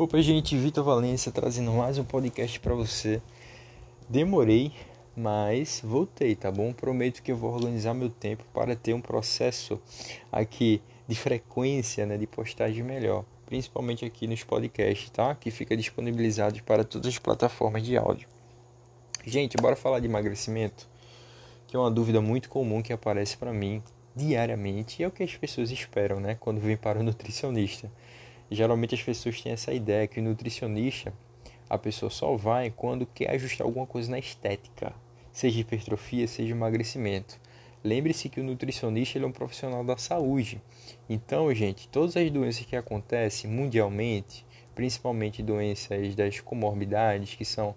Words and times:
Opa, 0.00 0.18
gente, 0.22 0.56
Vitor 0.56 0.82
Valência 0.82 1.30
trazendo 1.30 1.72
mais 1.72 1.98
um 1.98 2.04
podcast 2.04 2.58
para 2.58 2.74
você. 2.74 3.20
Demorei, 4.08 4.72
mas 5.14 5.82
voltei, 5.84 6.34
tá 6.34 6.50
bom? 6.50 6.72
Prometo 6.72 7.22
que 7.22 7.30
eu 7.30 7.36
vou 7.36 7.52
organizar 7.52 7.92
meu 7.92 8.08
tempo 8.08 8.42
para 8.54 8.74
ter 8.74 8.94
um 8.94 9.00
processo 9.02 9.78
aqui 10.32 10.80
de 11.06 11.14
frequência, 11.14 12.06
né, 12.06 12.16
de 12.16 12.26
postagem 12.26 12.82
melhor, 12.82 13.26
principalmente 13.44 14.06
aqui 14.06 14.26
nos 14.26 14.42
podcasts, 14.42 15.10
tá? 15.10 15.34
Que 15.34 15.50
fica 15.50 15.76
disponibilizado 15.76 16.62
para 16.62 16.82
todas 16.82 17.08
as 17.08 17.18
plataformas 17.18 17.82
de 17.82 17.98
áudio. 17.98 18.26
Gente, 19.26 19.58
bora 19.58 19.76
falar 19.76 20.00
de 20.00 20.06
emagrecimento, 20.06 20.88
que 21.66 21.76
é 21.76 21.78
uma 21.78 21.90
dúvida 21.90 22.22
muito 22.22 22.48
comum 22.48 22.80
que 22.80 22.94
aparece 22.94 23.36
para 23.36 23.52
mim 23.52 23.82
diariamente 24.16 25.02
e 25.02 25.04
é 25.04 25.08
o 25.08 25.10
que 25.10 25.22
as 25.22 25.36
pessoas 25.36 25.70
esperam, 25.70 26.18
né, 26.20 26.38
quando 26.40 26.58
vêm 26.58 26.78
para 26.78 27.00
o 27.00 27.02
nutricionista 27.02 27.90
geralmente 28.50 28.94
as 28.94 29.02
pessoas 29.02 29.40
têm 29.40 29.52
essa 29.52 29.72
ideia 29.72 30.06
que 30.06 30.20
o 30.20 30.22
nutricionista, 30.22 31.12
a 31.68 31.78
pessoa 31.78 32.10
só 32.10 32.34
vai 32.36 32.70
quando 32.70 33.06
quer 33.06 33.30
ajustar 33.30 33.66
alguma 33.66 33.86
coisa 33.86 34.10
na 34.10 34.18
estética, 34.18 34.92
seja 35.32 35.60
hipertrofia, 35.60 36.26
seja 36.26 36.52
emagrecimento. 36.52 37.38
Lembre-se 37.82 38.28
que 38.28 38.40
o 38.40 38.44
nutricionista 38.44 39.18
é 39.18 39.24
um 39.24 39.32
profissional 39.32 39.82
da 39.82 39.96
saúde. 39.96 40.60
Então, 41.08 41.52
gente, 41.54 41.88
todas 41.88 42.16
as 42.16 42.30
doenças 42.30 42.66
que 42.66 42.76
acontecem 42.76 43.50
mundialmente, 43.50 44.44
principalmente 44.74 45.42
doenças 45.42 46.14
das 46.14 46.40
comorbidades, 46.40 47.36
que 47.36 47.44
são 47.44 47.74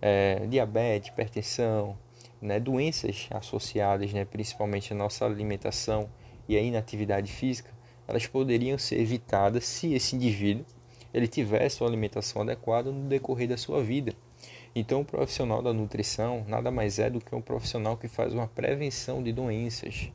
é, 0.00 0.46
diabetes, 0.46 1.10
hipertensão, 1.10 1.96
né, 2.40 2.58
doenças 2.58 3.28
associadas 3.30 4.12
né, 4.12 4.24
principalmente 4.24 4.92
à 4.92 4.96
nossa 4.96 5.24
alimentação 5.24 6.08
e 6.48 6.56
à 6.56 6.60
inatividade 6.60 7.30
física, 7.30 7.70
elas 8.08 8.26
poderiam 8.26 8.78
ser 8.78 9.00
evitadas 9.00 9.64
se 9.64 9.94
esse 9.94 10.14
indivíduo 10.16 10.64
ele 11.12 11.26
tivesse 11.26 11.82
uma 11.82 11.88
alimentação 11.88 12.42
adequada 12.42 12.92
no 12.92 13.08
decorrer 13.08 13.48
da 13.48 13.56
sua 13.56 13.82
vida. 13.82 14.12
Então, 14.74 15.00
o 15.00 15.04
profissional 15.04 15.62
da 15.62 15.72
nutrição 15.72 16.44
nada 16.46 16.70
mais 16.70 16.98
é 16.98 17.08
do 17.08 17.20
que 17.20 17.34
um 17.34 17.40
profissional 17.40 17.96
que 17.96 18.06
faz 18.06 18.34
uma 18.34 18.46
prevenção 18.46 19.22
de 19.22 19.32
doenças. 19.32 20.10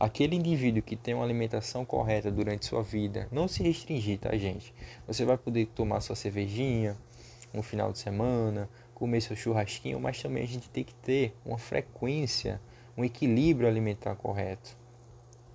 Aquele 0.00 0.34
indivíduo 0.34 0.82
que 0.82 0.96
tem 0.96 1.14
uma 1.14 1.24
alimentação 1.24 1.84
correta 1.84 2.30
durante 2.30 2.64
sua 2.64 2.82
vida, 2.82 3.28
não 3.30 3.46
se 3.46 3.62
restringir, 3.62 4.18
tá, 4.18 4.34
gente? 4.36 4.72
Você 5.06 5.24
vai 5.24 5.36
poder 5.36 5.66
tomar 5.66 6.00
sua 6.00 6.16
cervejinha 6.16 6.96
no 7.52 7.62
final 7.62 7.92
de 7.92 7.98
semana, 7.98 8.68
comer 8.94 9.20
seu 9.20 9.36
churrasquinho, 9.36 10.00
mas 10.00 10.22
também 10.22 10.42
a 10.42 10.46
gente 10.46 10.70
tem 10.70 10.84
que 10.84 10.94
ter 10.94 11.34
uma 11.44 11.58
frequência, 11.58 12.60
um 12.96 13.04
equilíbrio 13.04 13.68
alimentar 13.68 14.14
correto 14.16 14.76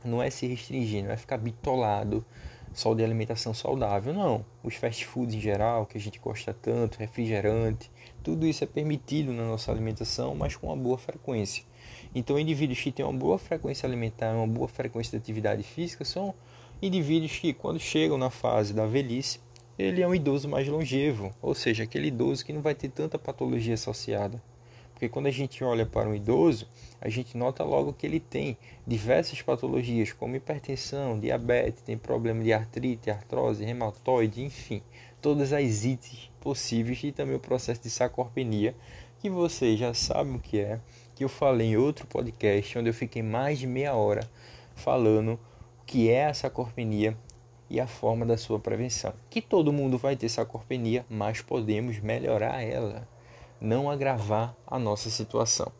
não 0.03 0.21
é 0.21 0.29
se 0.29 0.47
restringir, 0.47 1.03
não 1.03 1.11
é 1.11 1.17
ficar 1.17 1.37
bitolado 1.37 2.25
só 2.73 2.93
de 2.93 3.03
alimentação 3.03 3.53
saudável, 3.53 4.13
não. 4.13 4.45
Os 4.63 4.75
fast 4.75 5.05
foods 5.05 5.35
em 5.35 5.39
geral, 5.39 5.85
que 5.85 5.97
a 5.97 6.01
gente 6.01 6.19
gosta 6.19 6.53
tanto, 6.53 6.97
refrigerante, 6.99 7.91
tudo 8.23 8.45
isso 8.45 8.63
é 8.63 8.67
permitido 8.67 9.33
na 9.33 9.43
nossa 9.43 9.71
alimentação, 9.71 10.35
mas 10.35 10.55
com 10.55 10.67
uma 10.67 10.75
boa 10.75 10.97
frequência. 10.97 11.63
Então, 12.13 12.39
indivíduos 12.39 12.79
que 12.79 12.91
têm 12.91 13.05
uma 13.05 13.17
boa 13.17 13.37
frequência 13.37 13.87
alimentar, 13.87 14.33
uma 14.33 14.47
boa 14.47 14.67
frequência 14.67 15.11
de 15.11 15.17
atividade 15.17 15.63
física, 15.63 16.05
são 16.05 16.33
indivíduos 16.81 17.37
que, 17.37 17.53
quando 17.53 17.79
chegam 17.79 18.17
na 18.17 18.29
fase 18.29 18.73
da 18.73 18.85
velhice, 18.85 19.39
ele 19.77 20.01
é 20.01 20.07
um 20.07 20.13
idoso 20.13 20.47
mais 20.47 20.67
longevo, 20.67 21.33
ou 21.41 21.55
seja, 21.55 21.83
aquele 21.83 22.07
idoso 22.07 22.45
que 22.45 22.53
não 22.53 22.61
vai 22.61 22.75
ter 22.75 22.89
tanta 22.89 23.17
patologia 23.17 23.73
associada. 23.73 24.41
Porque 25.01 25.09
quando 25.09 25.25
a 25.25 25.31
gente 25.31 25.63
olha 25.63 25.83
para 25.83 26.07
um 26.07 26.13
idoso, 26.13 26.67
a 27.01 27.09
gente 27.09 27.35
nota 27.35 27.63
logo 27.63 27.91
que 27.91 28.05
ele 28.05 28.19
tem 28.19 28.55
diversas 28.85 29.41
patologias, 29.41 30.13
como 30.13 30.35
hipertensão, 30.35 31.19
diabetes, 31.19 31.81
tem 31.81 31.97
problema 31.97 32.43
de 32.43 32.53
artrite, 32.53 33.09
artrose, 33.09 33.65
reumatoide, 33.65 34.43
enfim, 34.43 34.83
todas 35.19 35.53
as 35.53 35.85
ites 35.85 36.29
possíveis 36.39 37.03
e 37.03 37.11
também 37.11 37.35
o 37.35 37.39
processo 37.39 37.81
de 37.81 37.89
sarcopenia, 37.89 38.75
que 39.19 39.27
vocês 39.27 39.79
já 39.79 39.91
sabem 39.91 40.35
o 40.35 40.39
que 40.39 40.59
é, 40.59 40.79
que 41.15 41.23
eu 41.23 41.29
falei 41.29 41.69
em 41.69 41.77
outro 41.77 42.05
podcast, 42.05 42.77
onde 42.77 42.91
eu 42.91 42.93
fiquei 42.93 43.23
mais 43.23 43.57
de 43.57 43.65
meia 43.65 43.95
hora 43.95 44.29
falando 44.75 45.33
o 45.33 45.39
que 45.83 46.11
é 46.11 46.27
a 46.27 46.33
sarcopenia 46.35 47.17
e 47.71 47.79
a 47.79 47.87
forma 47.87 48.23
da 48.23 48.37
sua 48.37 48.59
prevenção. 48.59 49.13
Que 49.31 49.41
todo 49.41 49.73
mundo 49.73 49.97
vai 49.97 50.15
ter 50.15 50.29
sarcopenia, 50.29 51.03
mas 51.09 51.41
podemos 51.41 51.97
melhorar 51.97 52.61
ela 52.61 53.07
não 53.61 53.91
agravar 53.91 54.55
a 54.65 54.79
nossa 54.79 55.11
situação. 55.11 55.71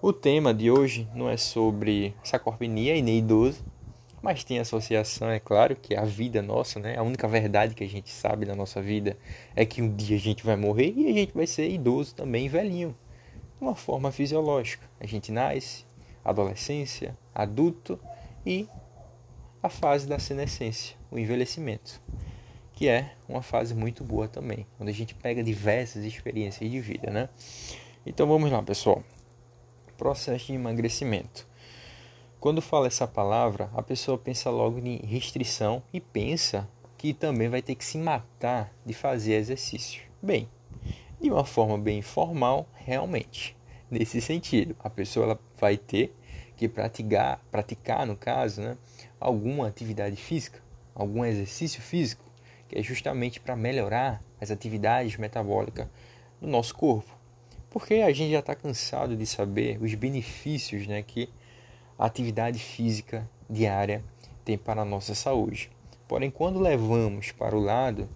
O 0.00 0.12
tema 0.12 0.54
de 0.54 0.70
hoje 0.70 1.08
não 1.12 1.28
é 1.28 1.36
sobre 1.36 2.14
sarcopenia 2.22 2.94
e 2.94 3.02
nem 3.02 3.18
idoso, 3.18 3.64
mas 4.22 4.44
tem 4.44 4.60
associação, 4.60 5.28
é 5.28 5.40
claro, 5.40 5.74
que 5.74 5.94
é 5.94 5.98
a 5.98 6.04
vida 6.04 6.40
nossa, 6.40 6.78
né? 6.78 6.96
A 6.96 7.02
única 7.02 7.26
verdade 7.26 7.74
que 7.74 7.82
a 7.82 7.88
gente 7.88 8.10
sabe 8.10 8.46
da 8.46 8.54
nossa 8.54 8.80
vida 8.80 9.16
é 9.56 9.66
que 9.66 9.82
um 9.82 9.94
dia 9.94 10.16
a 10.16 10.20
gente 10.20 10.44
vai 10.44 10.56
morrer 10.56 10.92
e 10.96 11.08
a 11.08 11.12
gente 11.12 11.34
vai 11.34 11.46
ser 11.46 11.68
idoso 11.68 12.14
também, 12.14 12.48
velhinho, 12.48 12.96
uma 13.60 13.74
forma 13.74 14.12
fisiológica. 14.12 14.88
A 15.00 15.06
gente 15.06 15.32
nasce, 15.32 15.84
adolescência, 16.24 17.18
adulto 17.34 17.98
e 18.46 18.68
a 19.60 19.68
fase 19.68 20.06
da 20.06 20.20
senescência, 20.20 20.96
o 21.10 21.18
envelhecimento 21.18 22.00
que 22.78 22.86
é 22.86 23.10
uma 23.28 23.42
fase 23.42 23.74
muito 23.74 24.04
boa 24.04 24.28
também, 24.28 24.64
onde 24.78 24.92
a 24.92 24.94
gente 24.94 25.12
pega 25.12 25.42
diversas 25.42 26.04
experiências 26.04 26.70
de 26.70 26.80
vida, 26.80 27.10
né? 27.10 27.28
Então 28.06 28.24
vamos 28.28 28.52
lá, 28.52 28.62
pessoal. 28.62 29.02
Processo 29.96 30.46
de 30.46 30.52
emagrecimento. 30.52 31.44
Quando 32.38 32.62
fala 32.62 32.86
essa 32.86 33.04
palavra, 33.04 33.68
a 33.74 33.82
pessoa 33.82 34.16
pensa 34.16 34.48
logo 34.48 34.78
em 34.78 34.98
restrição 34.98 35.82
e 35.92 36.00
pensa 36.00 36.68
que 36.96 37.12
também 37.12 37.48
vai 37.48 37.60
ter 37.60 37.74
que 37.74 37.84
se 37.84 37.98
matar 37.98 38.72
de 38.86 38.94
fazer 38.94 39.32
exercício. 39.32 40.04
Bem, 40.22 40.48
de 41.20 41.32
uma 41.32 41.44
forma 41.44 41.76
bem 41.76 41.98
informal, 41.98 42.64
realmente. 42.74 43.56
Nesse 43.90 44.20
sentido, 44.20 44.76
a 44.78 44.88
pessoa 44.88 45.36
vai 45.58 45.76
ter 45.76 46.14
que 46.56 46.68
praticar, 46.68 47.44
praticar 47.50 48.06
no 48.06 48.16
caso, 48.16 48.60
né, 48.60 48.78
alguma 49.18 49.66
atividade 49.66 50.14
física, 50.14 50.62
algum 50.94 51.24
exercício 51.24 51.82
físico 51.82 52.27
que 52.68 52.78
é 52.78 52.82
justamente 52.82 53.40
para 53.40 53.56
melhorar 53.56 54.22
as 54.40 54.50
atividades 54.50 55.16
metabólicas 55.16 55.88
do 56.40 56.46
nosso 56.46 56.74
corpo. 56.74 57.16
Porque 57.70 57.94
a 57.94 58.12
gente 58.12 58.32
já 58.32 58.38
está 58.38 58.54
cansado 58.54 59.16
de 59.16 59.26
saber 59.26 59.82
os 59.82 59.94
benefícios 59.94 60.86
né, 60.86 61.02
que 61.02 61.28
a 61.98 62.06
atividade 62.06 62.58
física 62.58 63.28
diária 63.48 64.02
tem 64.44 64.56
para 64.56 64.82
a 64.82 64.84
nossa 64.84 65.14
saúde. 65.14 65.70
Porém, 66.06 66.30
quando 66.30 66.58
levamos 66.58 67.32
para 67.32 67.56
o 67.56 67.60
lado 67.60 68.08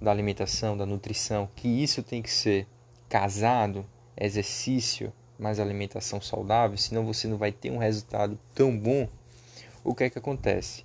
da 0.00 0.10
alimentação, 0.10 0.76
da 0.76 0.86
nutrição, 0.86 1.48
que 1.54 1.68
isso 1.68 2.02
tem 2.02 2.22
que 2.22 2.30
ser 2.30 2.66
casado, 3.08 3.84
exercício, 4.16 5.12
mais 5.38 5.60
alimentação 5.60 6.20
saudável, 6.20 6.76
senão 6.76 7.06
você 7.06 7.28
não 7.28 7.36
vai 7.36 7.52
ter 7.52 7.70
um 7.70 7.78
resultado 7.78 8.38
tão 8.54 8.76
bom, 8.76 9.08
o 9.84 9.94
que 9.94 10.04
é 10.04 10.10
que 10.10 10.18
acontece? 10.18 10.84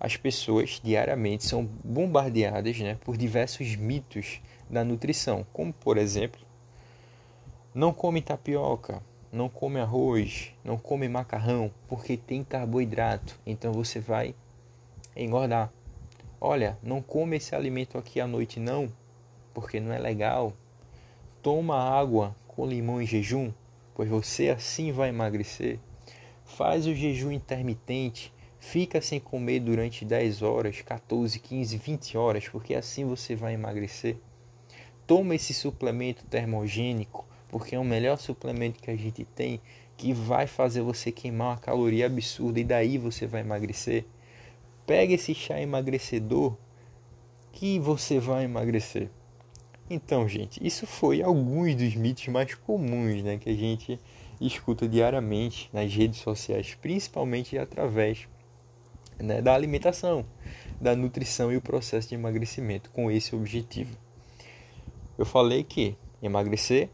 As 0.00 0.16
pessoas 0.16 0.80
diariamente 0.82 1.44
são 1.44 1.68
bombardeadas 1.84 2.78
né, 2.78 2.96
por 3.04 3.18
diversos 3.18 3.76
mitos 3.76 4.40
da 4.68 4.82
nutrição, 4.82 5.46
como 5.52 5.74
por 5.74 5.98
exemplo, 5.98 6.40
não 7.74 7.92
come 7.92 8.22
tapioca, 8.22 9.02
não 9.30 9.48
come 9.50 9.78
arroz, 9.78 10.54
não 10.64 10.78
come 10.78 11.06
macarrão, 11.06 11.70
porque 11.86 12.16
tem 12.16 12.42
carboidrato, 12.42 13.38
então 13.46 13.74
você 13.74 14.00
vai 14.00 14.34
engordar. 15.14 15.70
Olha, 16.40 16.78
não 16.82 17.02
come 17.02 17.36
esse 17.36 17.54
alimento 17.54 17.98
aqui 17.98 18.18
à 18.20 18.26
noite 18.26 18.58
não, 18.58 18.90
porque 19.52 19.78
não 19.78 19.92
é 19.92 19.98
legal. 19.98 20.54
Toma 21.42 21.76
água 21.76 22.34
com 22.48 22.66
limão 22.66 23.02
em 23.02 23.06
jejum, 23.06 23.52
pois 23.94 24.08
você 24.08 24.48
assim 24.48 24.92
vai 24.92 25.10
emagrecer. 25.10 25.78
Faz 26.44 26.86
o 26.86 26.94
jejum 26.94 27.30
intermitente 27.30 28.32
Fica 28.60 29.00
sem 29.00 29.18
comer 29.18 29.58
durante 29.60 30.04
10 30.04 30.42
horas, 30.42 30.82
14, 30.82 31.40
15, 31.40 31.78
20 31.78 32.16
horas, 32.18 32.46
porque 32.46 32.74
assim 32.74 33.06
você 33.06 33.34
vai 33.34 33.54
emagrecer. 33.54 34.16
Toma 35.06 35.34
esse 35.34 35.54
suplemento 35.54 36.24
termogênico, 36.26 37.26
porque 37.48 37.74
é 37.74 37.78
o 37.78 37.84
melhor 37.84 38.18
suplemento 38.18 38.80
que 38.80 38.90
a 38.90 38.96
gente 38.96 39.24
tem, 39.24 39.60
que 39.96 40.12
vai 40.12 40.46
fazer 40.46 40.82
você 40.82 41.10
queimar 41.10 41.48
uma 41.48 41.56
caloria 41.56 42.06
absurda 42.06 42.60
e 42.60 42.64
daí 42.64 42.98
você 42.98 43.26
vai 43.26 43.40
emagrecer. 43.40 44.04
Pega 44.86 45.14
esse 45.14 45.34
chá 45.34 45.60
emagrecedor 45.60 46.56
que 47.52 47.78
você 47.78 48.20
vai 48.20 48.44
emagrecer. 48.44 49.10
Então, 49.88 50.28
gente, 50.28 50.64
isso 50.64 50.86
foi 50.86 51.22
alguns 51.22 51.74
dos 51.74 51.96
mitos 51.96 52.28
mais 52.28 52.54
comuns, 52.54 53.22
né, 53.24 53.38
que 53.38 53.50
a 53.50 53.54
gente 53.54 53.98
escuta 54.40 54.86
diariamente 54.86 55.68
nas 55.72 55.92
redes 55.92 56.20
sociais, 56.20 56.76
principalmente 56.80 57.58
através 57.58 58.28
né, 59.22 59.40
da 59.40 59.54
alimentação, 59.54 60.24
da 60.80 60.96
nutrição 60.96 61.52
e 61.52 61.56
o 61.56 61.60
processo 61.60 62.08
de 62.08 62.14
emagrecimento 62.14 62.90
com 62.90 63.10
esse 63.10 63.34
objetivo. 63.34 63.96
Eu 65.18 65.26
falei 65.26 65.62
que 65.62 65.96
emagrecer, 66.22 66.88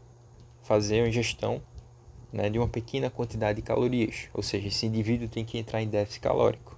fazer 0.61 1.01
uma 1.01 1.07
ingestão 1.07 1.61
né, 2.31 2.49
de 2.49 2.59
uma 2.59 2.67
pequena 2.67 3.09
quantidade 3.09 3.57
de 3.57 3.61
calorias, 3.61 4.29
ou 4.33 4.43
seja, 4.43 4.67
esse 4.67 4.85
indivíduo 4.85 5.27
tem 5.27 5.45
que 5.45 5.57
entrar 5.57 5.81
em 5.81 5.87
déficit 5.87 6.21
calórico 6.21 6.75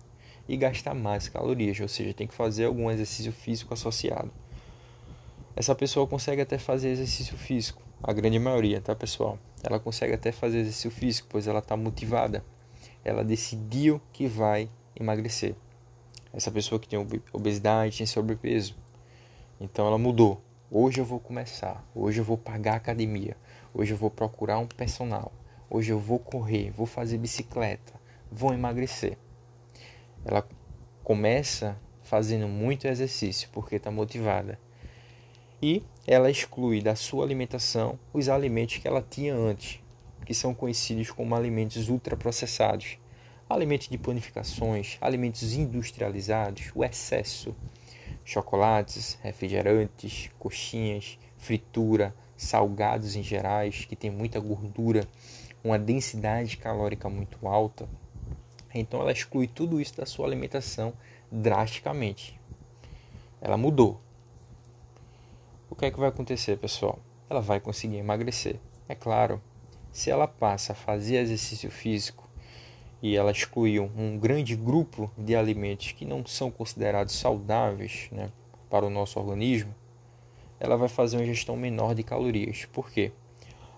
e 0.47 0.57
gastar 0.57 0.93
mais 0.93 1.27
calorias, 1.27 1.79
ou 1.79 1.87
seja, 1.87 2.13
tem 2.13 2.27
que 2.27 2.33
fazer 2.33 2.65
algum 2.65 2.89
exercício 2.89 3.31
físico 3.31 3.73
associado. 3.73 4.31
Essa 5.55 5.75
pessoa 5.75 6.07
consegue 6.07 6.41
até 6.41 6.57
fazer 6.57 6.89
exercício 6.89 7.37
físico, 7.37 7.81
a 8.01 8.13
grande 8.13 8.39
maioria, 8.39 8.79
tá 8.79 8.95
pessoal? 8.95 9.37
Ela 9.61 9.79
consegue 9.79 10.13
até 10.13 10.31
fazer 10.31 10.59
exercício 10.59 10.89
físico, 10.89 11.27
pois 11.29 11.47
ela 11.47 11.59
está 11.59 11.75
motivada. 11.75 12.43
Ela 13.03 13.23
decidiu 13.23 14.01
que 14.13 14.27
vai 14.27 14.69
emagrecer. 14.99 15.55
Essa 16.33 16.51
pessoa 16.51 16.79
que 16.79 16.87
tem 16.87 16.99
obesidade, 17.33 17.97
tem 17.97 18.05
sobrepeso. 18.05 18.75
Então 19.59 19.87
ela 19.87 19.97
mudou. 19.97 20.41
Hoje 20.69 20.99
eu 20.99 21.05
vou 21.05 21.19
começar. 21.19 21.83
Hoje 21.95 22.19
eu 22.21 22.23
vou 22.23 22.37
pagar 22.37 22.73
a 22.73 22.77
academia. 22.77 23.35
Hoje 23.73 23.93
eu 23.93 23.97
vou 23.97 24.11
procurar 24.11 24.59
um 24.59 24.67
personal. 24.67 25.31
Hoje 25.69 25.91
eu 25.91 25.99
vou 25.99 26.17
correr, 26.17 26.71
vou 26.71 26.87
fazer 26.87 27.19
bicicleta, 27.19 27.93
vou 28.31 28.53
emagrecer. 28.53 29.17
Ela 30.25 30.43
começa 31.03 31.77
fazendo 32.01 32.47
muito 32.47 32.87
exercício 32.87 33.47
porque 33.51 33.75
está 33.75 33.91
motivada. 33.91 34.59
E 35.61 35.83
ela 36.07 36.31
exclui 36.31 36.81
da 36.81 36.95
sua 36.95 37.23
alimentação 37.23 37.99
os 38.11 38.29
alimentos 38.29 38.77
que 38.77 38.87
ela 38.87 39.05
tinha 39.07 39.35
antes, 39.35 39.79
que 40.25 40.33
são 40.33 40.55
conhecidos 40.55 41.11
como 41.11 41.35
alimentos 41.35 41.87
ultraprocessados. 41.87 42.97
Alimentos 43.49 43.87
de 43.87 43.97
panificações, 43.97 44.99
alimentos 45.01 45.53
industrializados, 45.53 46.71
o 46.75 46.83
excesso, 46.83 47.55
chocolates, 48.23 49.17
refrigerantes, 49.23 50.29
coxinhas, 50.37 51.17
fritura, 51.35 52.13
salgados 52.37 53.15
em 53.15 53.23
gerais, 53.23 53.85
que 53.85 53.95
tem 53.95 54.11
muita 54.11 54.39
gordura, 54.39 55.07
uma 55.63 55.79
densidade 55.79 56.57
calórica 56.57 57.09
muito 57.09 57.47
alta. 57.47 57.89
Então 58.71 59.01
ela 59.01 59.11
exclui 59.11 59.47
tudo 59.47 59.81
isso 59.81 59.97
da 59.97 60.05
sua 60.05 60.27
alimentação 60.27 60.93
drasticamente. 61.31 62.39
Ela 63.41 63.57
mudou. 63.57 63.99
O 65.71 65.75
que 65.75 65.85
é 65.85 65.91
que 65.91 65.99
vai 65.99 66.09
acontecer, 66.09 66.55
pessoal? 66.59 66.99
Ela 67.27 67.41
vai 67.41 67.59
conseguir 67.59 67.97
emagrecer. 67.97 68.57
É 68.87 68.93
claro, 68.93 69.41
se 69.91 70.11
ela 70.11 70.27
passa 70.27 70.73
a 70.73 70.75
fazer 70.75 71.15
exercício 71.17 71.71
físico 71.71 72.28
e 73.01 73.15
ela 73.15 73.31
excluiu 73.31 73.89
um 73.95 74.17
grande 74.17 74.55
grupo 74.55 75.09
de 75.17 75.35
alimentos 75.35 75.91
que 75.93 76.05
não 76.05 76.25
são 76.25 76.51
considerados 76.51 77.15
saudáveis 77.15 78.09
né, 78.11 78.31
para 78.69 78.85
o 78.85 78.89
nosso 78.89 79.19
organismo, 79.19 79.73
ela 80.59 80.75
vai 80.75 80.89
fazer 80.89 81.17
uma 81.17 81.23
ingestão 81.23 81.55
menor 81.55 81.95
de 81.95 82.03
calorias. 82.03 82.65
Por 82.65 82.91
quê? 82.91 83.11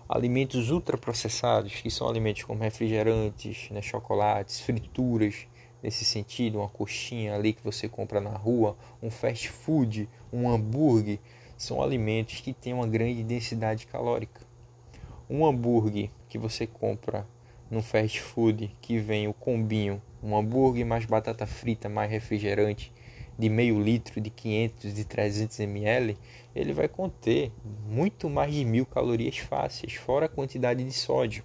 Alimentos 0.08 0.70
ultraprocessados, 0.70 1.74
que 1.74 1.90
são 1.90 2.08
alimentos 2.08 2.42
como 2.42 2.62
refrigerantes, 2.62 3.70
né, 3.70 3.80
chocolates, 3.80 4.60
frituras, 4.60 5.46
nesse 5.82 6.04
sentido, 6.04 6.58
uma 6.58 6.68
coxinha 6.68 7.34
ali 7.34 7.52
que 7.52 7.62
você 7.62 7.88
compra 7.88 8.20
na 8.20 8.30
rua, 8.30 8.76
um 9.02 9.10
fast 9.10 9.48
food, 9.48 10.08
um 10.32 10.50
hambúrguer, 10.50 11.18
são 11.56 11.80
alimentos 11.80 12.40
que 12.40 12.52
têm 12.52 12.74
uma 12.74 12.86
grande 12.86 13.22
densidade 13.22 13.86
calórica. 13.86 14.40
Um 15.30 15.46
hambúrguer 15.46 16.10
que 16.28 16.36
você 16.36 16.66
compra 16.66 17.26
no 17.72 17.80
fast 17.80 18.20
food 18.20 18.76
que 18.82 18.98
vem 18.98 19.26
o 19.26 19.32
combinho, 19.32 20.02
um 20.22 20.36
hambúrguer 20.36 20.84
mais 20.84 21.06
batata 21.06 21.46
frita, 21.46 21.88
mais 21.88 22.10
refrigerante 22.10 22.92
de 23.38 23.48
meio 23.48 23.82
litro, 23.82 24.20
de 24.20 24.28
500, 24.28 24.92
de 24.92 25.04
300 25.06 25.60
ml, 25.60 26.18
ele 26.54 26.74
vai 26.74 26.86
conter 26.86 27.50
muito 27.88 28.28
mais 28.28 28.52
de 28.52 28.62
mil 28.62 28.84
calorias 28.84 29.38
fáceis, 29.38 29.94
fora 29.94 30.26
a 30.26 30.28
quantidade 30.28 30.84
de 30.84 30.92
sódio. 30.92 31.42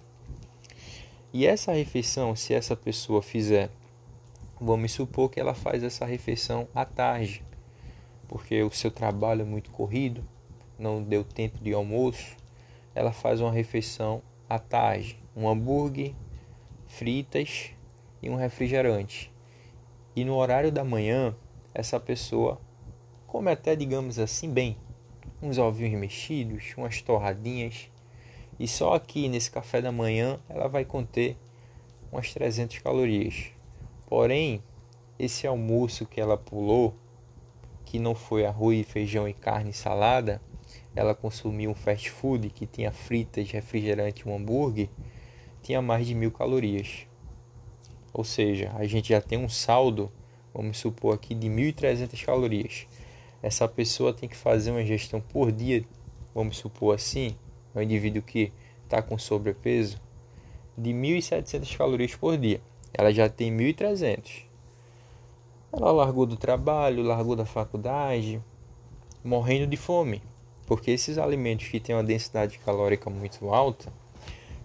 E 1.32 1.46
essa 1.46 1.72
refeição, 1.72 2.36
se 2.36 2.52
essa 2.52 2.76
pessoa 2.76 3.22
fizer, 3.22 3.70
vamos 4.60 4.92
supor 4.92 5.30
que 5.30 5.40
ela 5.40 5.54
faz 5.54 5.82
essa 5.82 6.04
refeição 6.04 6.68
à 6.74 6.84
tarde, 6.84 7.42
porque 8.28 8.62
o 8.62 8.70
seu 8.70 8.90
trabalho 8.90 9.40
é 9.40 9.46
muito 9.46 9.70
corrido, 9.70 10.22
não 10.78 11.02
deu 11.02 11.24
tempo 11.24 11.58
de 11.64 11.72
almoço, 11.72 12.36
ela 12.94 13.12
faz 13.12 13.40
uma 13.40 13.50
refeição 13.50 14.20
à 14.46 14.58
tarde, 14.58 15.18
um 15.38 15.48
hambúrguer, 15.48 16.14
fritas 16.88 17.70
e 18.20 18.28
um 18.28 18.34
refrigerante. 18.34 19.32
E 20.16 20.24
no 20.24 20.34
horário 20.34 20.72
da 20.72 20.82
manhã, 20.82 21.32
essa 21.72 22.00
pessoa 22.00 22.60
come 23.24 23.48
até, 23.52 23.76
digamos 23.76 24.18
assim, 24.18 24.52
bem, 24.52 24.76
uns 25.40 25.56
ovinhos 25.56 26.00
mexidos, 26.00 26.74
umas 26.76 27.00
torradinhas. 27.00 27.88
E 28.58 28.66
só 28.66 28.94
aqui 28.94 29.28
nesse 29.28 29.48
café 29.48 29.80
da 29.80 29.92
manhã 29.92 30.40
ela 30.48 30.66
vai 30.66 30.84
conter 30.84 31.36
umas 32.10 32.34
300 32.34 32.78
calorias. 32.78 33.52
Porém, 34.08 34.60
esse 35.20 35.46
almoço 35.46 36.04
que 36.04 36.20
ela 36.20 36.36
pulou, 36.36 36.96
que 37.84 38.00
não 38.00 38.14
foi 38.16 38.44
arroz, 38.44 38.84
feijão 38.88 39.28
e 39.28 39.32
carne 39.32 39.70
e 39.70 39.74
salada, 39.74 40.42
ela 40.96 41.14
consumiu 41.14 41.70
um 41.70 41.76
fast 41.76 42.10
food 42.10 42.50
que 42.50 42.66
tinha 42.66 42.90
fritas, 42.90 43.48
refrigerante 43.52 44.22
e 44.26 44.28
um 44.28 44.34
hambúrguer, 44.34 44.88
tinha 45.68 45.82
mais 45.82 46.06
de 46.06 46.14
mil 46.14 46.30
calorias. 46.30 47.06
Ou 48.10 48.24
seja, 48.24 48.72
a 48.74 48.86
gente 48.86 49.10
já 49.10 49.20
tem 49.20 49.38
um 49.38 49.50
saldo, 49.50 50.10
vamos 50.54 50.78
supor 50.78 51.14
aqui, 51.14 51.34
de 51.34 51.46
1.300 51.46 52.24
calorias. 52.24 52.86
Essa 53.42 53.68
pessoa 53.68 54.14
tem 54.14 54.26
que 54.26 54.34
fazer 54.34 54.70
uma 54.70 54.80
ingestão 54.80 55.20
por 55.20 55.52
dia, 55.52 55.84
vamos 56.34 56.56
supor 56.56 56.94
assim, 56.94 57.36
um 57.74 57.82
indivíduo 57.82 58.22
que 58.22 58.50
está 58.82 59.02
com 59.02 59.18
sobrepeso, 59.18 60.00
de 60.74 60.88
1.700 60.90 61.76
calorias 61.76 62.14
por 62.14 62.38
dia. 62.38 62.62
Ela 62.94 63.12
já 63.12 63.28
tem 63.28 63.54
1.300. 63.54 64.44
Ela 65.70 65.92
largou 65.92 66.24
do 66.24 66.38
trabalho, 66.38 67.02
largou 67.02 67.36
da 67.36 67.44
faculdade, 67.44 68.42
morrendo 69.22 69.66
de 69.66 69.76
fome. 69.76 70.22
Porque 70.66 70.90
esses 70.90 71.18
alimentos 71.18 71.68
que 71.68 71.78
têm 71.78 71.94
uma 71.94 72.02
densidade 72.02 72.58
calórica 72.58 73.10
muito 73.10 73.50
alta 73.50 73.92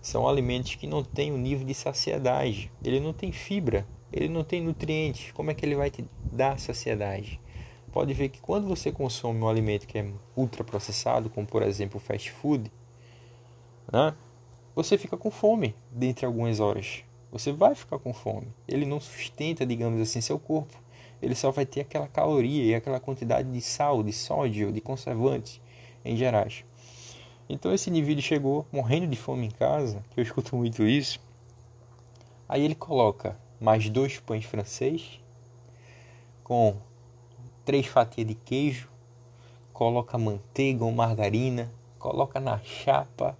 são 0.03 0.27
alimentos 0.27 0.75
que 0.75 0.85
não 0.85 1.01
têm 1.01 1.31
o 1.31 1.35
um 1.35 1.37
nível 1.37 1.65
de 1.65 1.73
saciedade. 1.73 2.69
Ele 2.83 2.99
não 2.99 3.13
tem 3.13 3.31
fibra, 3.31 3.87
ele 4.11 4.27
não 4.27 4.43
tem 4.43 4.61
nutrientes. 4.61 5.31
Como 5.31 5.49
é 5.49 5.53
que 5.53 5.65
ele 5.65 5.75
vai 5.75 5.89
te 5.89 6.05
dar 6.29 6.59
saciedade? 6.59 7.39
Pode 7.89 8.13
ver 8.13 8.27
que 8.27 8.41
quando 8.41 8.67
você 8.67 8.91
consome 8.91 9.39
um 9.39 9.47
alimento 9.47 9.87
que 9.87 9.97
é 9.97 10.11
ultraprocessado, 10.35 11.29
como 11.29 11.47
por 11.47 11.63
exemplo 11.63 12.01
fast 12.01 12.31
food, 12.31 12.69
né, 13.91 14.13
você 14.75 14.97
fica 14.97 15.15
com 15.15 15.31
fome 15.31 15.73
dentre 15.89 16.25
algumas 16.25 16.59
horas. 16.59 17.05
Você 17.31 17.53
vai 17.53 17.73
ficar 17.73 17.97
com 17.97 18.13
fome. 18.13 18.47
Ele 18.67 18.85
não 18.85 18.99
sustenta, 18.99 19.65
digamos 19.65 20.01
assim, 20.01 20.19
seu 20.19 20.37
corpo. 20.37 20.77
Ele 21.21 21.33
só 21.33 21.49
vai 21.49 21.65
ter 21.65 21.81
aquela 21.81 22.09
caloria 22.09 22.65
e 22.65 22.75
aquela 22.75 22.99
quantidade 22.99 23.49
de 23.49 23.61
sal, 23.61 24.03
de 24.03 24.11
sódio, 24.11 24.69
de 24.69 24.81
conservantes 24.81 25.61
em 26.03 26.17
gerais. 26.17 26.65
Então 27.49 27.73
esse 27.73 27.89
indivíduo 27.89 28.23
chegou 28.23 28.65
morrendo 28.71 29.07
de 29.07 29.17
fome 29.17 29.47
em 29.47 29.51
casa, 29.51 30.03
que 30.11 30.19
eu 30.19 30.23
escuto 30.23 30.55
muito 30.55 30.83
isso. 30.83 31.19
Aí 32.47 32.63
ele 32.63 32.75
coloca 32.75 33.37
mais 33.59 33.89
dois 33.89 34.19
pães 34.19 34.45
francês 34.45 35.19
com 36.43 36.75
três 37.65 37.85
fatias 37.85 38.27
de 38.27 38.35
queijo, 38.35 38.89
coloca 39.71 40.17
manteiga 40.17 40.83
ou 40.83 40.91
margarina, 40.91 41.71
coloca 41.97 42.39
na 42.39 42.59
chapa 42.59 43.37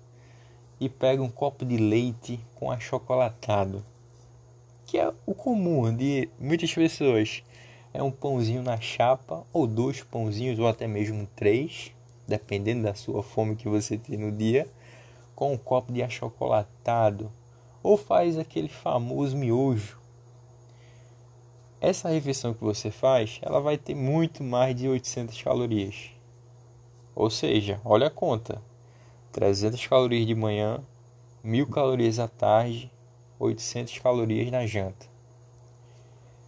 e 0.80 0.90
pega 0.90 1.22
um 1.22 1.30
copo 1.30 1.66
de 1.66 1.78
leite 1.78 2.40
com 2.56 2.72
achocolatado, 2.72 3.84
que 4.86 4.98
é 4.98 5.14
o 5.26 5.34
comum 5.34 5.96
de 5.96 6.30
muitas 6.40 6.74
pessoas. 6.74 7.44
É 7.94 8.02
um 8.02 8.12
pãozinho 8.12 8.64
na 8.64 8.80
chapa 8.80 9.46
ou 9.54 9.68
dois 9.68 10.02
pãozinhos 10.02 10.58
ou 10.58 10.68
até 10.68 10.88
mesmo 10.88 11.28
três 11.36 11.94
dependendo 12.28 12.84
da 12.84 12.94
sua 12.94 13.22
fome 13.22 13.56
que 13.56 13.68
você 13.68 13.98
tem 13.98 14.18
no 14.18 14.32
dia, 14.32 14.68
com 15.36 15.54
um 15.54 15.58
copo 15.58 15.92
de 15.92 16.02
achocolatado 16.02 17.32
ou 17.82 17.98
faz 17.98 18.38
aquele 18.38 18.70
famoso 18.70 19.36
miojo. 19.36 20.00
Essa 21.82 22.08
refeição 22.08 22.54
que 22.54 22.64
você 22.64 22.90
faz, 22.90 23.40
ela 23.42 23.60
vai 23.60 23.78
ter 23.78 23.94
muito 23.94 24.42
mais 24.42 24.74
de 24.74 24.88
800 24.88 25.42
calorias. 25.42 26.12
Ou 27.14 27.30
seja, 27.30 27.82
olha 27.84 28.08
a 28.08 28.12
conta. 28.12 28.62
300 29.34 29.86
calorias 29.88 30.26
de 30.26 30.34
manhã, 30.34 30.80
1000 31.44 31.68
calorias 31.68 32.20
à 32.20 32.28
tarde, 32.28 32.90
800 33.38 34.00
calorias 34.00 34.50
na 34.50 34.66
janta. 34.66 35.08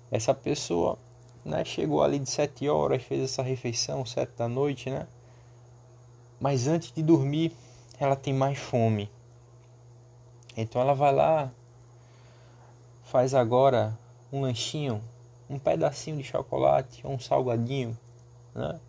Essa 0.09 0.33
pessoa 0.33 0.97
né, 1.43 1.65
chegou 1.65 2.01
ali 2.01 2.17
de 2.17 2.29
7 2.29 2.69
horas, 2.69 3.03
fez 3.03 3.23
essa 3.23 3.43
refeição, 3.43 4.05
7 4.05 4.31
da 4.37 4.47
noite, 4.47 4.89
né? 4.89 5.05
Mas 6.45 6.67
antes 6.67 6.91
de 6.91 7.01
dormir, 7.01 7.51
ela 7.99 8.15
tem 8.15 8.31
mais 8.31 8.59
fome. 8.59 9.09
Então 10.55 10.79
ela 10.79 10.93
vai 10.93 11.11
lá, 11.11 11.51
faz 13.03 13.33
agora 13.33 13.97
um 14.31 14.41
lanchinho, 14.41 15.01
um 15.49 15.57
pedacinho 15.57 16.17
de 16.17 16.23
chocolate, 16.23 17.01
um 17.03 17.17
salgadinho, 17.17 17.97
né? 18.53 18.79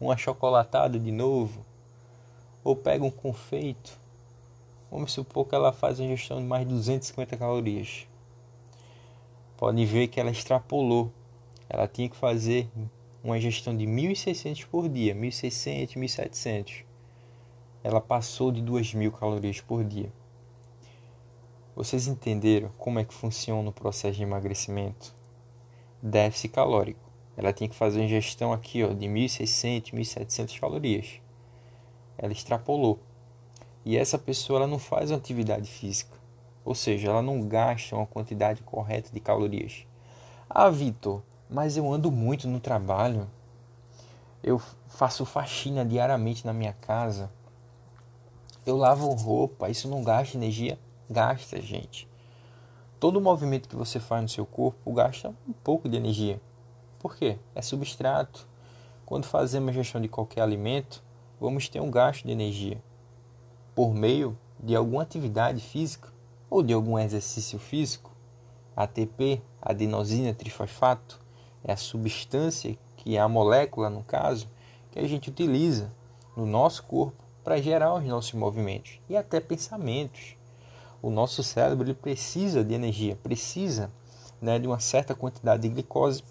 um 0.00 0.10
achocolatado 0.10 0.98
de 0.98 1.12
novo, 1.12 1.60
ou 2.64 2.74
pega 2.74 3.04
um 3.04 3.10
confeito. 3.10 3.92
Vamos 4.90 5.12
supor 5.12 5.46
que 5.46 5.54
ela 5.54 5.74
faz 5.74 6.00
uma 6.00 6.06
ingestão 6.06 6.38
de 6.38 6.46
mais 6.46 6.66
de 6.66 6.72
250 6.72 7.36
calorias. 7.36 8.06
Pode 9.58 9.84
ver 9.84 10.08
que 10.08 10.18
ela 10.18 10.30
extrapolou. 10.30 11.12
Ela 11.68 11.86
tinha 11.86 12.08
que 12.08 12.16
fazer 12.16 12.66
uma 13.22 13.36
ingestão 13.36 13.76
de 13.76 13.84
1.600 13.84 14.64
por 14.64 14.88
dia, 14.88 15.14
1.600, 15.14 15.98
1.700. 15.98 16.85
Ela 17.86 18.00
passou 18.00 18.50
de 18.50 18.60
2.000 18.60 19.12
calorias 19.12 19.60
por 19.60 19.84
dia. 19.84 20.12
Vocês 21.76 22.08
entenderam 22.08 22.68
como 22.76 22.98
é 22.98 23.04
que 23.04 23.14
funciona 23.14 23.68
o 23.68 23.72
processo 23.72 24.16
de 24.16 24.24
emagrecimento? 24.24 25.14
Déficit 26.02 26.52
calórico. 26.52 27.08
Ela 27.36 27.52
tem 27.52 27.68
que 27.68 27.76
fazer 27.76 28.00
uma 28.00 28.06
ingestão 28.06 28.52
aqui 28.52 28.82
ó, 28.82 28.88
de 28.88 29.06
1.600, 29.06 29.92
1.700 29.92 30.58
calorias. 30.58 31.20
Ela 32.18 32.32
extrapolou. 32.32 32.98
E 33.84 33.96
essa 33.96 34.18
pessoa 34.18 34.58
ela 34.58 34.66
não 34.66 34.80
faz 34.80 35.12
uma 35.12 35.18
atividade 35.18 35.70
física. 35.70 36.18
Ou 36.64 36.74
seja, 36.74 37.10
ela 37.10 37.22
não 37.22 37.40
gasta 37.40 37.94
uma 37.94 38.04
quantidade 38.04 38.64
correta 38.64 39.12
de 39.12 39.20
calorias. 39.20 39.86
Ah, 40.50 40.68
Vitor, 40.70 41.22
mas 41.48 41.76
eu 41.76 41.92
ando 41.92 42.10
muito 42.10 42.48
no 42.48 42.58
trabalho. 42.58 43.30
Eu 44.42 44.60
faço 44.88 45.24
faxina 45.24 45.84
diariamente 45.84 46.44
na 46.44 46.52
minha 46.52 46.72
casa. 46.72 47.30
Eu 48.66 48.76
lavo 48.76 49.08
roupa, 49.14 49.70
isso 49.70 49.86
não 49.86 50.02
gasta 50.02 50.36
energia? 50.36 50.76
Gasta, 51.08 51.62
gente. 51.62 52.08
Todo 52.98 53.20
movimento 53.20 53.68
que 53.68 53.76
você 53.76 54.00
faz 54.00 54.22
no 54.22 54.28
seu 54.28 54.44
corpo 54.44 54.92
gasta 54.92 55.32
um 55.48 55.52
pouco 55.52 55.88
de 55.88 55.96
energia. 55.96 56.40
Por 56.98 57.14
quê? 57.14 57.38
É 57.54 57.62
substrato. 57.62 58.44
Quando 59.04 59.24
fazemos 59.24 59.72
gestão 59.72 60.00
de 60.00 60.08
qualquer 60.08 60.40
alimento, 60.40 61.00
vamos 61.40 61.68
ter 61.68 61.80
um 61.80 61.92
gasto 61.92 62.24
de 62.24 62.32
energia 62.32 62.82
por 63.72 63.94
meio 63.94 64.36
de 64.58 64.74
alguma 64.74 65.02
atividade 65.02 65.60
física 65.60 66.08
ou 66.50 66.60
de 66.60 66.74
algum 66.74 66.98
exercício 66.98 67.60
físico. 67.60 68.10
ATP, 68.74 69.40
adenosina 69.62 70.34
trifosfato, 70.34 71.20
é 71.62 71.72
a 71.72 71.76
substância 71.76 72.76
que 72.96 73.16
é 73.16 73.20
a 73.20 73.28
molécula, 73.28 73.88
no 73.88 74.02
caso, 74.02 74.48
que 74.90 74.98
a 74.98 75.06
gente 75.06 75.30
utiliza 75.30 75.92
no 76.36 76.44
nosso 76.44 76.82
corpo 76.82 77.25
para 77.46 77.62
gerar 77.62 77.94
os 77.94 78.04
nossos 78.04 78.32
movimentos 78.32 78.98
e 79.08 79.16
até 79.16 79.38
pensamentos. 79.38 80.34
O 81.00 81.10
nosso 81.10 81.44
cérebro 81.44 81.86
ele 81.86 81.94
precisa 81.94 82.64
de 82.64 82.74
energia, 82.74 83.14
precisa 83.22 83.88
né, 84.42 84.58
de 84.58 84.66
uma 84.66 84.80
certa 84.80 85.14
quantidade 85.14 85.62
de 85.62 85.68
glicose 85.68 86.24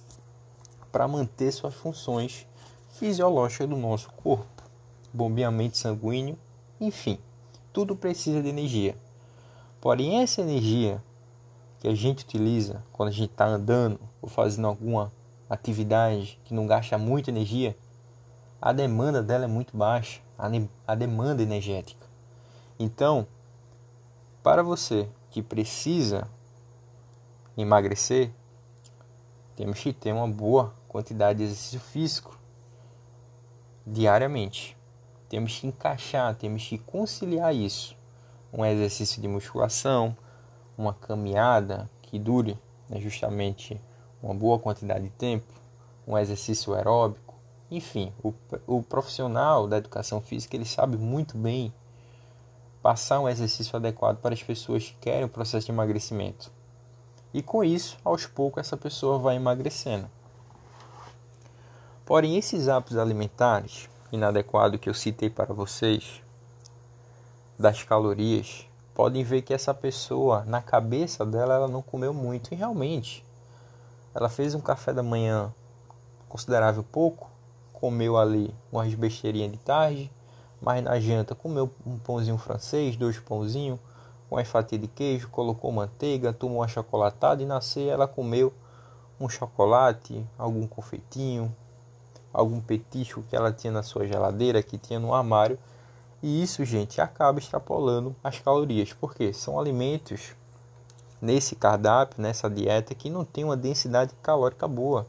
para 0.92 1.08
manter 1.08 1.54
suas 1.54 1.74
funções 1.74 2.46
fisiológicas 2.90 3.70
do 3.70 3.78
nosso 3.78 4.12
corpo, 4.12 4.62
bombeamento 5.14 5.78
sanguíneo, 5.78 6.38
enfim, 6.82 7.18
tudo 7.72 7.96
precisa 7.96 8.42
de 8.42 8.50
energia. 8.50 8.98
Porém, 9.80 10.22
essa 10.22 10.42
energia 10.42 11.02
que 11.80 11.88
a 11.88 11.96
gente 11.96 12.26
utiliza 12.26 12.84
quando 12.92 13.08
a 13.08 13.14
gente 13.14 13.32
está 13.32 13.46
andando 13.46 14.02
ou 14.22 14.28
fazendo 14.28 14.68
alguma 14.68 15.14
atividade 15.50 16.38
que 16.44 16.54
não 16.54 16.68
gasta 16.68 16.98
muita 16.98 17.32
energia, 17.32 17.74
a 18.62 18.74
demanda 18.74 19.24
dela 19.24 19.46
é 19.46 19.48
muito 19.48 19.78
baixa, 19.78 20.25
a, 20.38 20.96
demanda 20.96 21.42
energética. 21.42 22.06
Então, 22.78 23.28
para 24.44 24.62
você 24.62 25.08
que 25.32 25.42
precisa 25.42 26.28
emagrecer, 27.58 28.32
temos 29.56 29.80
que 29.80 29.94
ter 29.94 30.14
uma 30.14 30.28
boa 30.28 30.74
quantidade 30.88 31.40
de 31.40 31.46
exercício 31.46 31.80
físico 31.80 32.38
diariamente. 33.86 34.78
Temos 35.30 35.58
que 35.58 35.68
encaixar, 35.68 36.36
temos 36.36 36.68
que 36.68 36.78
conciliar 36.78 37.56
isso. 37.56 37.96
Um 38.52 38.66
exercício 38.66 39.22
de 39.22 39.28
musculação, 39.28 40.16
uma 40.78 40.94
caminhada 40.94 41.90
que 42.02 42.20
dure 42.20 42.58
né, 42.90 43.00
justamente 43.00 43.82
uma 44.22 44.34
boa 44.34 44.60
quantidade 44.60 45.06
de 45.06 45.10
tempo, 45.12 45.52
um 46.08 46.18
exercício 46.18 46.74
aeróbico, 46.74 47.25
enfim, 47.76 48.14
o, 48.24 48.34
o 48.66 48.82
profissional 48.82 49.68
da 49.68 49.78
educação 49.78 50.22
física 50.22 50.56
ele 50.56 50.66
sabe 50.66 50.98
muito 50.98 51.38
bem 51.38 51.74
passar 52.82 53.20
um 53.20 53.28
exercício 53.28 53.76
adequado 53.76 54.18
para 54.18 54.34
as 54.34 54.44
pessoas 54.44 54.84
que 54.84 54.96
querem 55.02 55.26
o 55.26 55.30
processo 55.30 55.66
de 55.66 55.72
emagrecimento. 55.72 56.52
E 57.34 57.42
com 57.42 57.64
isso, 57.64 57.98
aos 58.04 58.26
poucos, 58.26 58.62
essa 58.62 58.78
pessoa 58.78 59.20
vai 59.20 59.36
emagrecendo. 59.36 60.10
Porém, 62.06 62.38
esses 62.38 62.70
hábitos 62.70 62.98
alimentares 62.98 63.90
inadequados 64.12 64.80
que 64.80 64.90
eu 64.90 64.94
citei 64.94 65.30
para 65.30 65.54
vocês, 65.54 66.22
das 67.58 67.84
calorias, 67.84 68.68
podem 68.94 69.24
ver 69.24 69.42
que 69.42 69.54
essa 69.54 69.74
pessoa, 69.74 70.46
na 70.46 70.62
cabeça 70.62 71.26
dela, 71.26 71.56
ela 71.56 71.68
não 71.68 71.82
comeu 71.82 72.14
muito. 72.14 72.54
E 72.54 72.56
realmente, 72.56 73.26
ela 74.14 74.30
fez 74.30 74.54
um 74.56 74.62
café 74.62 74.94
da 74.94 75.04
manhã 75.04 75.54
considerável 76.30 76.84
pouco, 76.84 77.30
comeu 77.76 78.18
ali 78.18 78.54
umas 78.72 78.94
besteirinhas 78.94 79.52
de 79.52 79.58
tarde, 79.58 80.12
mas 80.62 80.84
na 80.84 81.00
janta 81.00 81.36
comeu 81.36 81.70
um 81.86 81.98
pãozinho 81.98 82.38
francês, 82.38 82.96
dois 82.96 83.20
pãozinhos, 83.20 83.80
uma 84.30 84.44
fatia 84.44 84.80
de 84.80 84.88
queijo, 84.88 85.30
colocou 85.30 85.72
manteiga, 85.72 86.34
tomou 86.34 86.58
uma 86.58 86.68
chocolatada 86.68 87.44
e 87.44 87.46
na 87.46 87.62
ceia 87.62 87.92
ela 87.92 88.08
comeu 88.08 88.52
um 89.20 89.30
chocolate, 89.30 90.26
algum 90.38 90.68
confeitinho, 90.68 91.56
algum 92.34 92.60
petisco 92.60 93.24
que 93.24 93.36
ela 93.36 93.52
tinha 93.52 93.72
na 93.72 93.84
sua 93.84 94.08
geladeira, 94.08 94.64
que 94.64 94.78
tinha 94.78 95.00
no 95.00 95.14
armário. 95.14 95.58
E 96.22 96.42
isso, 96.42 96.66
gente, 96.66 97.00
acaba 97.00 97.40
extrapolando 97.40 98.16
as 98.24 98.40
calorias, 98.40 98.92
porque 98.94 99.32
são 99.32 99.60
alimentos 99.60 100.36
nesse 101.22 101.56
cardápio, 101.56 102.22
nessa 102.22 102.50
dieta, 102.50 102.96
que 102.96 103.10
não 103.10 103.24
tem 103.24 103.44
uma 103.44 103.56
densidade 103.56 104.14
calórica 104.22 104.68
boa. 104.68 105.06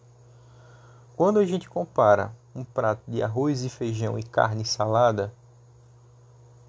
Quando 1.16 1.38
a 1.38 1.46
gente 1.46 1.68
compara 1.68 2.32
um 2.56 2.64
prato 2.64 3.02
de 3.06 3.22
arroz 3.22 3.62
e 3.64 3.68
feijão 3.68 4.18
e 4.18 4.22
carne 4.22 4.62
e 4.62 4.66
salada, 4.66 5.32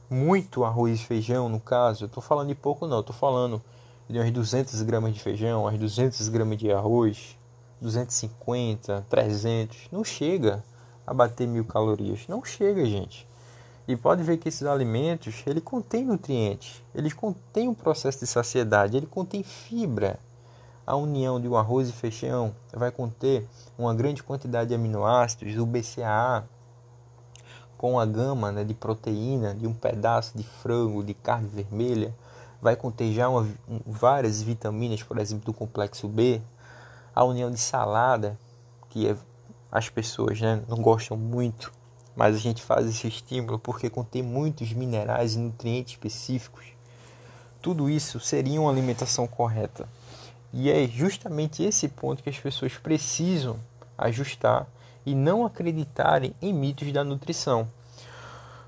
muito 0.10 0.66
arroz 0.66 1.00
e 1.00 1.04
feijão 1.04 1.48
no 1.48 1.60
caso, 1.60 2.04
eu 2.04 2.08
estou 2.08 2.22
falando 2.22 2.50
de 2.50 2.56
pouco 2.56 2.86
não, 2.86 3.00
estou 3.00 3.16
falando 3.16 3.62
de 4.10 4.20
umas 4.20 4.32
200 4.32 4.82
gramas 4.82 5.14
de 5.14 5.20
feijão, 5.22 5.64
umas 5.64 5.78
200 5.80 6.28
gramas 6.30 6.58
de 6.58 6.72
arroz, 6.72 7.38
250, 7.82 9.06
300, 9.10 9.88
não 9.92 10.04
chega 10.04 10.64
a 11.06 11.14
bater 11.14 11.48
mil 11.48 11.64
calorias, 11.64 12.28
não 12.28 12.44
chega 12.44 12.86
gente. 12.86 13.28
E 13.88 13.96
pode 13.96 14.22
ver 14.24 14.38
que 14.38 14.50
esses 14.50 14.64
alimentos, 14.64 15.42
ele 15.46 15.62
contém 15.62 16.04
nutrientes, 16.04 16.84
eles 16.94 17.14
contêm 17.14 17.70
um 17.70 17.74
processo 17.74 18.20
de 18.20 18.28
saciedade, 18.28 18.98
ele 18.98 19.06
contém 19.06 19.44
fibra. 19.44 20.20
A 20.88 20.96
união 20.96 21.38
de 21.38 21.50
um 21.50 21.58
arroz 21.58 21.90
e 21.90 21.92
feijão 21.92 22.56
vai 22.72 22.90
conter 22.92 23.46
uma 23.78 23.94
grande 23.94 24.24
quantidade 24.24 24.70
de 24.70 24.76
aminoácidos, 24.76 25.58
o 25.58 25.66
BCAA, 25.66 26.48
com 27.78 28.00
a 28.00 28.06
gama 28.06 28.54
né, 28.54 28.64
de 28.64 28.74
proteína 28.74 29.54
de 29.54 29.68
um 29.68 29.74
pedaço 29.74 30.38
de 30.38 30.46
frango, 30.46 31.04
de 31.04 31.14
carne 31.14 31.50
vermelha, 31.50 32.16
vai 32.62 32.78
conter 32.78 33.12
já 33.12 33.28
uma, 33.28 33.46
várias 33.86 34.42
vitaminas, 34.42 35.04
por 35.04 35.18
exemplo, 35.18 35.44
do 35.44 35.54
complexo 35.54 36.08
B, 36.08 36.42
a 37.14 37.22
união 37.26 37.52
de 37.52 37.60
salada, 37.60 38.40
que 38.88 39.10
é, 39.10 39.18
as 39.70 39.90
pessoas 39.90 40.40
né, 40.40 40.64
não 40.70 40.78
gostam 40.78 41.18
muito, 41.18 41.70
mas 42.16 42.34
a 42.34 42.40
gente 42.40 42.64
faz 42.64 42.88
esse 42.88 43.10
estímulo 43.10 43.60
porque 43.60 43.90
contém 43.90 44.24
muitos 44.24 44.72
minerais 44.72 45.36
e 45.36 45.38
nutrientes 45.38 45.96
específicos. 45.96 46.64
Tudo 47.62 47.90
isso 47.90 48.22
seria 48.22 48.62
uma 48.62 48.72
alimentação 48.72 49.28
correta. 49.28 49.86
E 50.54 50.72
é 50.72 50.88
justamente 50.88 51.64
esse 51.64 51.88
ponto 51.88 52.24
que 52.24 52.30
as 52.30 52.40
pessoas 52.40 52.74
precisam 52.74 53.60
ajustar 53.98 54.68
e 55.06 55.14
não 55.14 55.46
acreditarem 55.46 56.34
em 56.42 56.54
mitos 56.54 56.92
da 56.92 57.04
nutrição. 57.04 57.68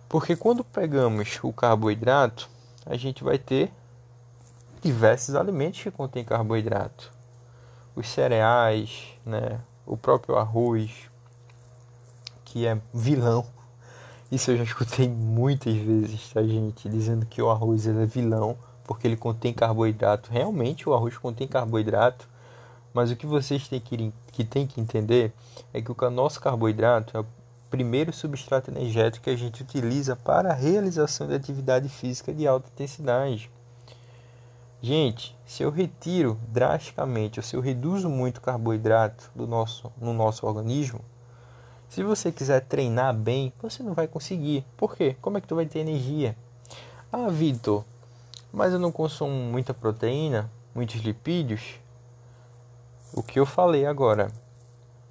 Porque 0.08 0.36
quando 0.36 0.64
pegamos 0.64 1.40
o 1.44 1.54
carboidrato, 1.54 2.50
a 2.86 2.96
gente 2.96 3.24
vai 3.24 3.38
ter 3.38 3.72
diversos 4.82 5.36
alimentos 5.36 5.84
que 5.84 5.92
contêm 5.92 6.24
carboidrato. 6.24 7.12
Os 7.96 8.08
cereais, 8.10 9.08
né, 9.26 9.60
o 9.86 9.98
próprio 9.98 10.38
arroz, 10.38 11.10
que 12.46 12.66
é 12.66 12.80
vilão. 12.94 13.46
Isso 14.32 14.52
eu 14.52 14.58
já 14.58 14.64
escutei 14.64 15.08
muitas 15.10 15.76
vezes, 15.76 16.32
tá, 16.32 16.42
gente? 16.42 16.90
Dizendo 16.90 17.26
que 17.26 17.42
o 17.42 17.50
arroz 17.50 17.88
é 17.88 18.06
vilão 18.06 18.58
porque 18.90 19.08
ele 19.08 19.16
contém 19.16 19.54
carboidrato. 19.54 20.32
Realmente 20.32 20.90
o 20.90 20.96
arroz 20.96 21.16
contém 21.16 21.48
carboidrato, 21.48 22.28
mas 22.92 23.12
o 23.12 23.16
que 23.16 23.28
vocês 23.28 23.68
têm 23.68 23.80
que, 23.80 24.12
que, 24.32 24.44
têm 24.44 24.66
que 24.66 24.82
entender 24.82 25.32
é 25.72 25.80
que 25.80 25.92
o 25.92 26.10
nosso 26.10 26.42
carboidrato 26.42 27.16
é 27.16 27.20
o 27.20 27.26
primeiro 27.70 28.12
substrato 28.12 28.72
energético 28.72 29.26
que 29.26 29.30
a 29.30 29.36
gente 29.36 29.62
utiliza 29.62 30.16
para 30.16 30.50
a 30.50 30.56
realização 30.56 31.28
de 31.28 31.36
atividade 31.36 31.88
física 31.88 32.34
de 32.34 32.48
alta 32.48 32.68
intensidade. 32.74 33.52
Gente, 34.82 35.38
se 35.46 35.62
eu 35.62 35.70
retiro 35.70 36.40
drasticamente 36.48 37.40
ou 37.40 37.44
se 37.44 37.56
eu 37.56 37.62
reduzo 37.62 38.10
muito 38.10 38.42
carboidrato 38.42 39.30
do 39.36 39.46
nosso, 39.46 39.94
no 40.02 40.14
nosso 40.14 40.48
organismo, 40.48 41.02
se 41.88 42.02
você 42.02 42.32
quiser 42.32 42.62
treinar 42.62 43.14
bem, 43.14 43.54
você 43.62 43.84
não 43.84 43.94
vai 43.94 44.08
conseguir. 44.08 44.66
Por 44.76 44.96
quê? 44.96 45.16
Como 45.22 45.38
é 45.38 45.42
que 45.42 45.48
tu 45.48 45.54
vai 45.54 45.68
ter 45.68 45.78
energia? 45.78 46.36
Ah, 47.12 47.28
Vitor, 47.30 47.84
mas 48.52 48.74
eu 48.74 48.80
não 48.80 48.92
consumo 48.92 49.32
muita 49.32 49.74
proteína, 49.74 50.52
muitos 50.74 51.02
lipídios. 51.02 51.80
O 53.14 53.24
que 53.24 53.40
eu 53.40 53.46
falei 53.46 53.86
agora, 53.86 54.32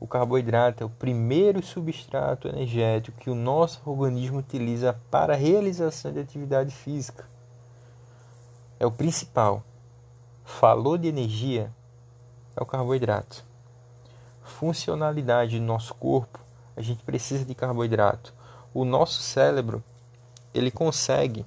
O 0.01 0.07
carboidrato 0.07 0.85
é 0.85 0.87
o 0.87 0.91
primeiro 0.91 1.61
substrato 1.61 2.47
energético 2.47 3.19
que 3.19 3.31
o 3.31 3.35
nosso 3.35 3.81
organismo 3.85 4.39
utiliza 4.39 4.99
para 5.11 5.35
a 5.35 5.37
realização 5.37 6.13
de 6.13 6.21
atividade 6.21 6.73
física. 6.73 7.27
É 8.79 8.87
o 8.87 8.93
principal. 8.93 9.65
Falou 10.45 10.97
de 10.97 11.09
energia, 11.09 11.73
é 12.57 12.63
o 12.63 12.67
carboidrato. 12.67 13.45
Funcionalidade 14.41 15.59
do 15.59 15.65
nosso 15.65 15.95
corpo, 15.97 16.39
a 16.77 16.81
gente 16.81 17.03
precisa 17.03 17.45
de 17.45 17.55
carboidrato. 17.55 18.33
O 18.73 18.85
nosso 18.85 19.21
cérebro, 19.21 19.83
ele 20.55 20.71
consegue, 20.71 21.45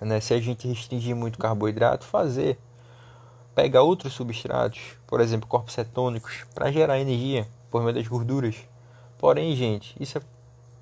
né, 0.00 0.20
se 0.20 0.34
a 0.34 0.40
gente 0.40 0.68
restringir 0.68 1.14
muito 1.14 1.38
carboidrato, 1.38 2.04
fazer 2.04 2.58
pega 3.54 3.82
outros 3.82 4.12
substratos, 4.12 4.80
por 5.04 5.20
exemplo, 5.20 5.48
corpos 5.48 5.74
cetônicos, 5.74 6.44
para 6.54 6.70
gerar 6.70 7.00
energia 7.00 7.48
por 7.70 7.82
meio 7.82 7.92
das 7.92 8.06
gorduras. 8.06 8.56
Porém, 9.18 9.56
gente, 9.56 9.96
isso 9.98 10.16
é 10.16 10.20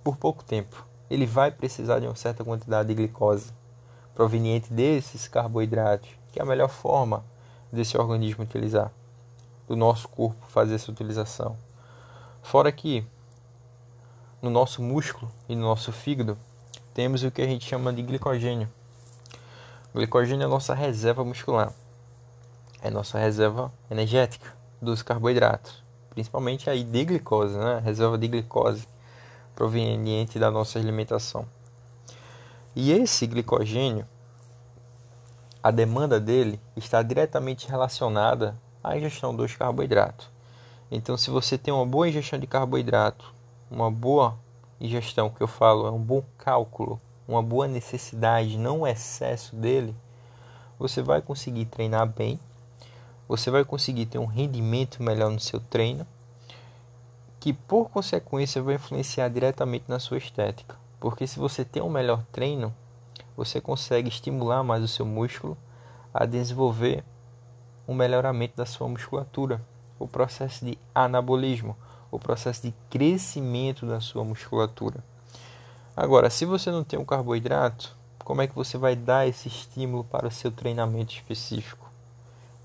por 0.04 0.18
pouco 0.18 0.44
tempo. 0.44 0.86
Ele 1.08 1.24
vai 1.24 1.50
precisar 1.50 2.00
de 2.00 2.06
uma 2.06 2.14
certa 2.14 2.44
quantidade 2.44 2.88
de 2.88 2.94
glicose 2.94 3.50
proveniente 4.14 4.70
desses 4.70 5.26
carboidratos, 5.26 6.10
que 6.30 6.38
é 6.38 6.42
a 6.42 6.46
melhor 6.46 6.68
forma 6.68 7.24
desse 7.72 7.96
organismo 7.96 8.44
utilizar, 8.44 8.92
do 9.66 9.74
nosso 9.74 10.06
corpo 10.08 10.44
fazer 10.46 10.74
essa 10.74 10.90
utilização. 10.90 11.56
Fora 12.42 12.70
que 12.70 13.06
no 14.42 14.50
nosso 14.50 14.82
músculo 14.82 15.32
e 15.48 15.56
no 15.56 15.62
nosso 15.62 15.90
fígado 15.92 16.36
temos 16.92 17.22
o 17.24 17.30
que 17.30 17.40
a 17.40 17.46
gente 17.46 17.66
chama 17.66 17.90
de 17.90 18.02
glicogênio. 18.02 18.68
Glicogênio 19.96 20.42
é 20.42 20.46
a 20.46 20.48
nossa 20.48 20.74
reserva 20.74 21.24
muscular 21.24 21.72
é 22.82 22.90
nossa 22.90 23.18
reserva 23.18 23.72
energética 23.90 24.54
dos 24.80 25.02
carboidratos, 25.02 25.82
principalmente 26.10 26.68
aí 26.68 26.84
de 26.84 27.04
glicose, 27.04 27.56
né? 27.56 27.80
Reserva 27.82 28.18
de 28.18 28.28
glicose 28.28 28.86
proveniente 29.54 30.38
da 30.38 30.50
nossa 30.50 30.78
alimentação. 30.78 31.46
E 32.74 32.92
esse 32.92 33.26
glicogênio, 33.26 34.06
a 35.62 35.70
demanda 35.70 36.20
dele 36.20 36.60
está 36.76 37.02
diretamente 37.02 37.68
relacionada 37.68 38.54
à 38.84 38.96
ingestão 38.98 39.34
dos 39.34 39.56
carboidratos. 39.56 40.28
Então, 40.90 41.16
se 41.16 41.30
você 41.30 41.56
tem 41.56 41.72
uma 41.72 41.86
boa 41.86 42.06
ingestão 42.06 42.38
de 42.38 42.46
carboidrato, 42.46 43.34
uma 43.70 43.90
boa 43.90 44.38
ingestão, 44.78 45.30
que 45.30 45.42
eu 45.42 45.48
falo, 45.48 45.86
é 45.86 45.90
um 45.90 45.98
bom 45.98 46.22
cálculo, 46.36 47.00
uma 47.26 47.42
boa 47.42 47.66
necessidade, 47.66 48.56
não 48.56 48.80
um 48.80 48.86
excesso 48.86 49.54
dele, 49.56 49.94
você 50.78 51.02
vai 51.02 51.20
conseguir 51.20 51.66
treinar 51.66 52.06
bem 52.06 52.38
você 53.28 53.50
vai 53.50 53.64
conseguir 53.64 54.06
ter 54.06 54.18
um 54.18 54.26
rendimento 54.26 55.02
melhor 55.02 55.30
no 55.30 55.40
seu 55.40 55.58
treino, 55.58 56.06
que 57.40 57.52
por 57.52 57.90
consequência 57.90 58.62
vai 58.62 58.76
influenciar 58.76 59.28
diretamente 59.28 59.86
na 59.88 59.98
sua 59.98 60.18
estética. 60.18 60.76
Porque 61.00 61.26
se 61.26 61.38
você 61.38 61.64
tem 61.64 61.82
um 61.82 61.90
melhor 61.90 62.24
treino, 62.30 62.74
você 63.36 63.60
consegue 63.60 64.08
estimular 64.08 64.62
mais 64.62 64.82
o 64.82 64.88
seu 64.88 65.04
músculo 65.04 65.56
a 66.14 66.24
desenvolver 66.24 67.04
um 67.86 67.94
melhoramento 67.94 68.56
da 68.56 68.64
sua 68.64 68.88
musculatura, 68.88 69.60
o 69.98 70.08
processo 70.08 70.64
de 70.64 70.78
anabolismo, 70.94 71.76
o 72.10 72.18
processo 72.18 72.62
de 72.62 72.74
crescimento 72.88 73.86
da 73.86 74.00
sua 74.00 74.24
musculatura. 74.24 75.02
Agora, 75.96 76.28
se 76.28 76.44
você 76.44 76.70
não 76.70 76.84
tem 76.84 76.98
um 76.98 77.04
carboidrato, 77.04 77.96
como 78.18 78.42
é 78.42 78.46
que 78.46 78.54
você 78.54 78.76
vai 78.76 78.94
dar 78.94 79.26
esse 79.26 79.48
estímulo 79.48 80.04
para 80.04 80.28
o 80.28 80.30
seu 80.30 80.52
treinamento 80.52 81.14
específico? 81.14 81.86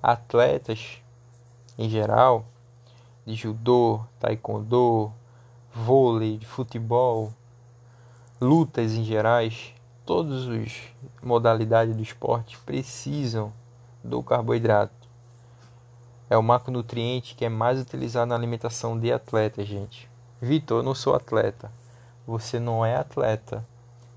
atletas 0.02 0.98
em 1.78 1.88
geral, 1.88 2.46
de 3.26 3.36
judô, 3.36 4.02
taekwondo, 4.20 5.12
vôlei, 5.74 6.38
de 6.38 6.46
futebol, 6.46 7.32
lutas 8.40 8.94
em 8.94 9.04
gerais, 9.04 9.74
todas 10.06 10.48
as 10.48 10.74
modalidades 11.22 11.96
do 11.96 12.02
esporte 12.02 12.58
precisam 12.66 13.54
do 14.04 14.24
carboidrato. 14.24 14.94
É 16.30 16.38
o 16.38 16.44
macronutriente 16.44 17.36
que 17.36 17.46
é 17.46 17.50
mais 17.50 17.80
utilizado 17.80 18.30
na 18.30 18.36
alimentação 18.36 18.98
de 18.98 19.12
atletas, 19.12 19.68
gente. 19.68 20.10
Vitor, 20.42 20.80
eu 20.80 20.84
não 20.84 20.96
sou 20.96 21.14
atleta. 21.14 21.72
Você 22.32 22.62
não 22.62 22.86
é 22.86 22.96
atleta, 22.96 23.62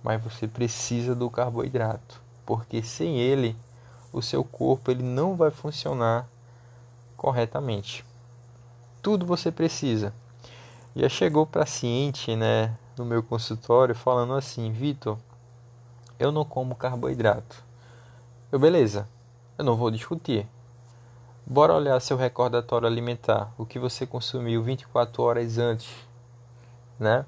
mas 0.00 0.22
você 0.22 0.46
precisa 0.46 1.16
do 1.16 1.28
carboidrato, 1.28 2.22
porque 2.46 2.80
sem 2.80 3.18
ele 3.18 3.56
o 4.12 4.22
seu 4.22 4.44
corpo 4.44 4.92
ele 4.92 5.02
não 5.02 5.34
vai 5.34 5.50
funcionar 5.50 6.24
corretamente. 7.16 8.04
Tudo 9.02 9.26
você 9.26 9.50
precisa. 9.50 10.14
Já 10.94 11.08
chegou 11.08 11.44
paciente, 11.44 12.36
né, 12.36 12.78
no 12.96 13.04
meu 13.04 13.20
consultório 13.20 13.96
falando 13.96 14.34
assim, 14.34 14.70
Vitor, 14.70 15.18
eu 16.16 16.30
não 16.30 16.44
como 16.44 16.76
carboidrato. 16.76 17.64
Eu, 18.52 18.60
beleza, 18.60 19.08
eu 19.58 19.64
não 19.64 19.74
vou 19.74 19.90
discutir. 19.90 20.46
Bora 21.44 21.74
olhar 21.74 21.98
seu 21.98 22.16
recordatório 22.16 22.86
alimentar, 22.86 23.52
o 23.58 23.66
que 23.66 23.80
você 23.80 24.06
consumiu 24.06 24.62
24 24.62 25.20
horas 25.20 25.58
antes, 25.58 25.92
né, 26.96 27.26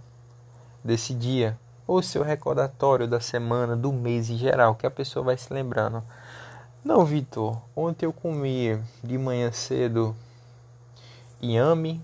desse 0.86 1.12
dia, 1.12 1.58
ou 1.86 2.02
seu 2.02 2.22
recordatório 2.22 3.06
da 3.06 3.20
semana, 3.20 3.76
do 3.76 3.92
mês 3.92 4.30
em 4.30 4.36
geral, 4.36 4.74
que 4.74 4.86
a 4.86 4.90
pessoa 4.90 5.24
vai 5.24 5.36
se 5.36 5.52
lembrando. 5.52 6.02
Não, 6.84 7.04
Vitor. 7.04 7.60
Ontem 7.74 8.06
eu 8.06 8.12
comi 8.12 8.80
de 9.02 9.18
manhã 9.18 9.50
cedo 9.50 10.14
inhame, 11.42 12.00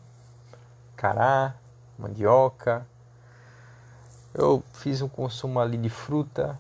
cará, 0.97 1.55
mandioca. 1.99 2.87
Eu 4.35 4.63
fiz 4.73 5.01
um 5.01 5.09
consumo 5.09 5.61
ali 5.61 5.77
de 5.77 5.89
fruta. 5.89 6.59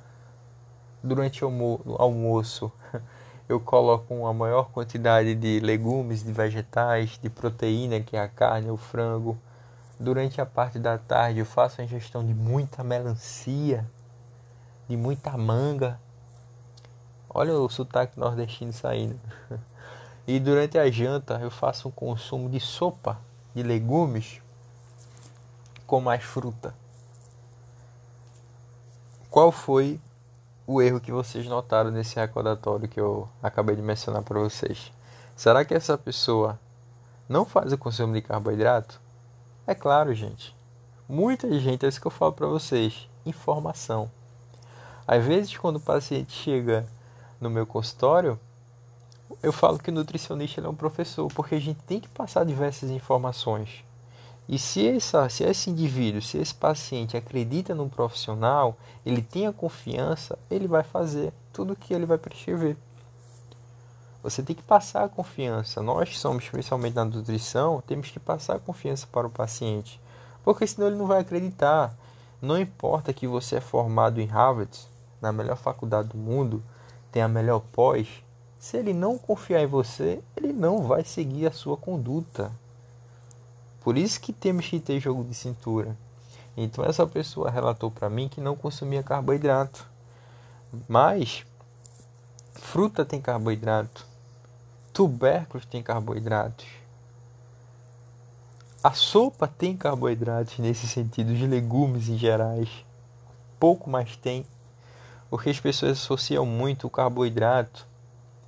Durante 1.02 1.44
o 1.44 1.96
almoço, 1.98 2.70
eu 3.48 3.58
coloco 3.58 4.14
uma 4.14 4.32
maior 4.32 4.70
quantidade 4.70 5.34
de 5.34 5.58
legumes, 5.58 6.22
de 6.22 6.32
vegetais, 6.32 7.18
de 7.20 7.28
proteína, 7.28 8.00
que 8.00 8.16
é 8.16 8.20
a 8.20 8.28
carne, 8.28 8.70
o 8.70 8.76
frango. 8.76 9.36
Durante 9.98 10.40
a 10.40 10.46
parte 10.46 10.78
da 10.78 10.98
tarde, 10.98 11.38
eu 11.38 11.46
faço 11.46 11.80
a 11.80 11.84
ingestão 11.84 12.24
de 12.24 12.34
muita 12.34 12.82
melancia, 12.82 13.88
de 14.88 14.96
muita 14.96 15.36
manga 15.36 16.00
Olha 17.34 17.54
o 17.54 17.68
sotaque 17.68 18.18
nordestino 18.18 18.72
saindo. 18.72 19.18
E 20.24 20.38
durante 20.38 20.78
a 20.78 20.88
janta 20.88 21.40
eu 21.42 21.50
faço 21.50 21.88
um 21.88 21.90
consumo 21.90 22.48
de 22.48 22.60
sopa 22.60 23.18
de 23.52 23.60
legumes 23.60 24.40
com 25.84 26.00
mais 26.00 26.22
fruta. 26.22 26.72
Qual 29.28 29.50
foi 29.50 30.00
o 30.64 30.80
erro 30.80 31.00
que 31.00 31.10
vocês 31.10 31.44
notaram 31.48 31.90
nesse 31.90 32.14
recordatório 32.14 32.88
que 32.88 33.00
eu 33.00 33.28
acabei 33.42 33.74
de 33.74 33.82
mencionar 33.82 34.22
para 34.22 34.38
vocês? 34.38 34.92
Será 35.34 35.64
que 35.64 35.74
essa 35.74 35.98
pessoa 35.98 36.56
não 37.28 37.44
faz 37.44 37.72
o 37.72 37.78
consumo 37.78 38.14
de 38.14 38.22
carboidrato? 38.22 39.00
É 39.66 39.74
claro, 39.74 40.12
gente. 40.12 40.56
Muita 41.08 41.58
gente, 41.60 41.86
é 41.86 41.88
isso 41.88 42.00
que 42.00 42.06
eu 42.06 42.10
falo 42.10 42.32
para 42.32 42.46
vocês, 42.46 43.08
informação. 43.24 44.10
Às 45.06 45.24
vezes 45.24 45.56
quando 45.56 45.76
o 45.76 45.80
paciente 45.80 46.32
chega 46.32 46.86
no 47.40 47.48
meu 47.48 47.66
consultório, 47.66 48.38
eu 49.42 49.52
falo 49.52 49.78
que 49.78 49.90
o 49.90 49.92
nutricionista 49.92 50.60
é 50.60 50.68
um 50.68 50.74
professor, 50.74 51.28
porque 51.32 51.54
a 51.54 51.60
gente 51.60 51.80
tem 51.82 52.00
que 52.00 52.08
passar 52.08 52.44
diversas 52.44 52.90
informações. 52.90 53.84
E 54.48 54.58
se, 54.58 54.86
essa, 54.88 55.28
se 55.28 55.44
esse 55.44 55.70
indivíduo, 55.70 56.20
se 56.20 56.38
esse 56.38 56.54
paciente 56.54 57.16
acredita 57.16 57.74
num 57.74 57.88
profissional, 57.88 58.76
ele 59.06 59.22
tem 59.22 59.46
a 59.46 59.52
confiança, 59.52 60.38
ele 60.50 60.66
vai 60.66 60.82
fazer 60.82 61.32
tudo 61.52 61.72
o 61.72 61.76
que 61.76 61.94
ele 61.94 62.06
vai 62.06 62.18
prescrever. 62.18 62.76
Você 64.22 64.42
tem 64.42 64.54
que 64.54 64.62
passar 64.62 65.04
a 65.04 65.08
confiança. 65.08 65.82
Nós 65.82 66.18
somos, 66.18 66.44
especialmente 66.44 66.94
na 66.94 67.04
nutrição, 67.04 67.82
temos 67.86 68.10
que 68.10 68.20
passar 68.20 68.56
a 68.56 68.60
confiança 68.60 69.06
para 69.10 69.26
o 69.26 69.30
paciente. 69.30 70.00
Porque 70.44 70.66
senão 70.66 70.86
ele 70.86 70.96
não 70.96 71.06
vai 71.06 71.20
acreditar. 71.20 71.94
Não 72.40 72.58
importa 72.58 73.12
que 73.12 73.26
você 73.26 73.56
é 73.56 73.60
formado 73.60 74.20
em 74.20 74.26
Harvard, 74.26 74.78
na 75.20 75.32
melhor 75.32 75.56
faculdade 75.56 76.08
do 76.08 76.16
mundo, 76.16 76.62
tem 77.10 77.22
a 77.22 77.28
melhor 77.28 77.60
pós, 77.72 78.22
se 78.62 78.76
ele 78.76 78.94
não 78.94 79.18
confiar 79.18 79.60
em 79.60 79.66
você, 79.66 80.22
ele 80.36 80.52
não 80.52 80.82
vai 80.82 81.02
seguir 81.02 81.48
a 81.48 81.50
sua 81.50 81.76
conduta. 81.76 82.52
Por 83.80 83.98
isso 83.98 84.20
que 84.20 84.32
temos 84.32 84.68
que 84.68 84.78
ter 84.78 85.00
jogo 85.00 85.24
de 85.24 85.34
cintura. 85.34 85.96
Então 86.56 86.84
essa 86.84 87.04
pessoa 87.04 87.50
relatou 87.50 87.90
para 87.90 88.08
mim 88.08 88.28
que 88.28 88.40
não 88.40 88.54
consumia 88.54 89.02
carboidrato. 89.02 89.84
Mas 90.88 91.44
fruta 92.52 93.04
tem 93.04 93.20
carboidrato, 93.20 94.06
tubérculos 94.92 95.66
tem 95.66 95.82
carboidratos. 95.82 96.66
A 98.82 98.92
sopa 98.92 99.46
tem 99.46 99.76
carboidratos 99.76 100.58
nesse 100.58 100.86
sentido, 100.88 101.32
os 101.32 101.40
legumes 101.40 102.08
em 102.08 102.18
gerais. 102.18 102.68
Pouco 103.58 103.88
mais 103.88 104.16
tem 104.16 104.44
porque 105.32 105.48
as 105.48 105.58
pessoas 105.58 105.92
associam 105.92 106.44
muito 106.44 106.86
o 106.86 106.90
carboidrato 106.90 107.86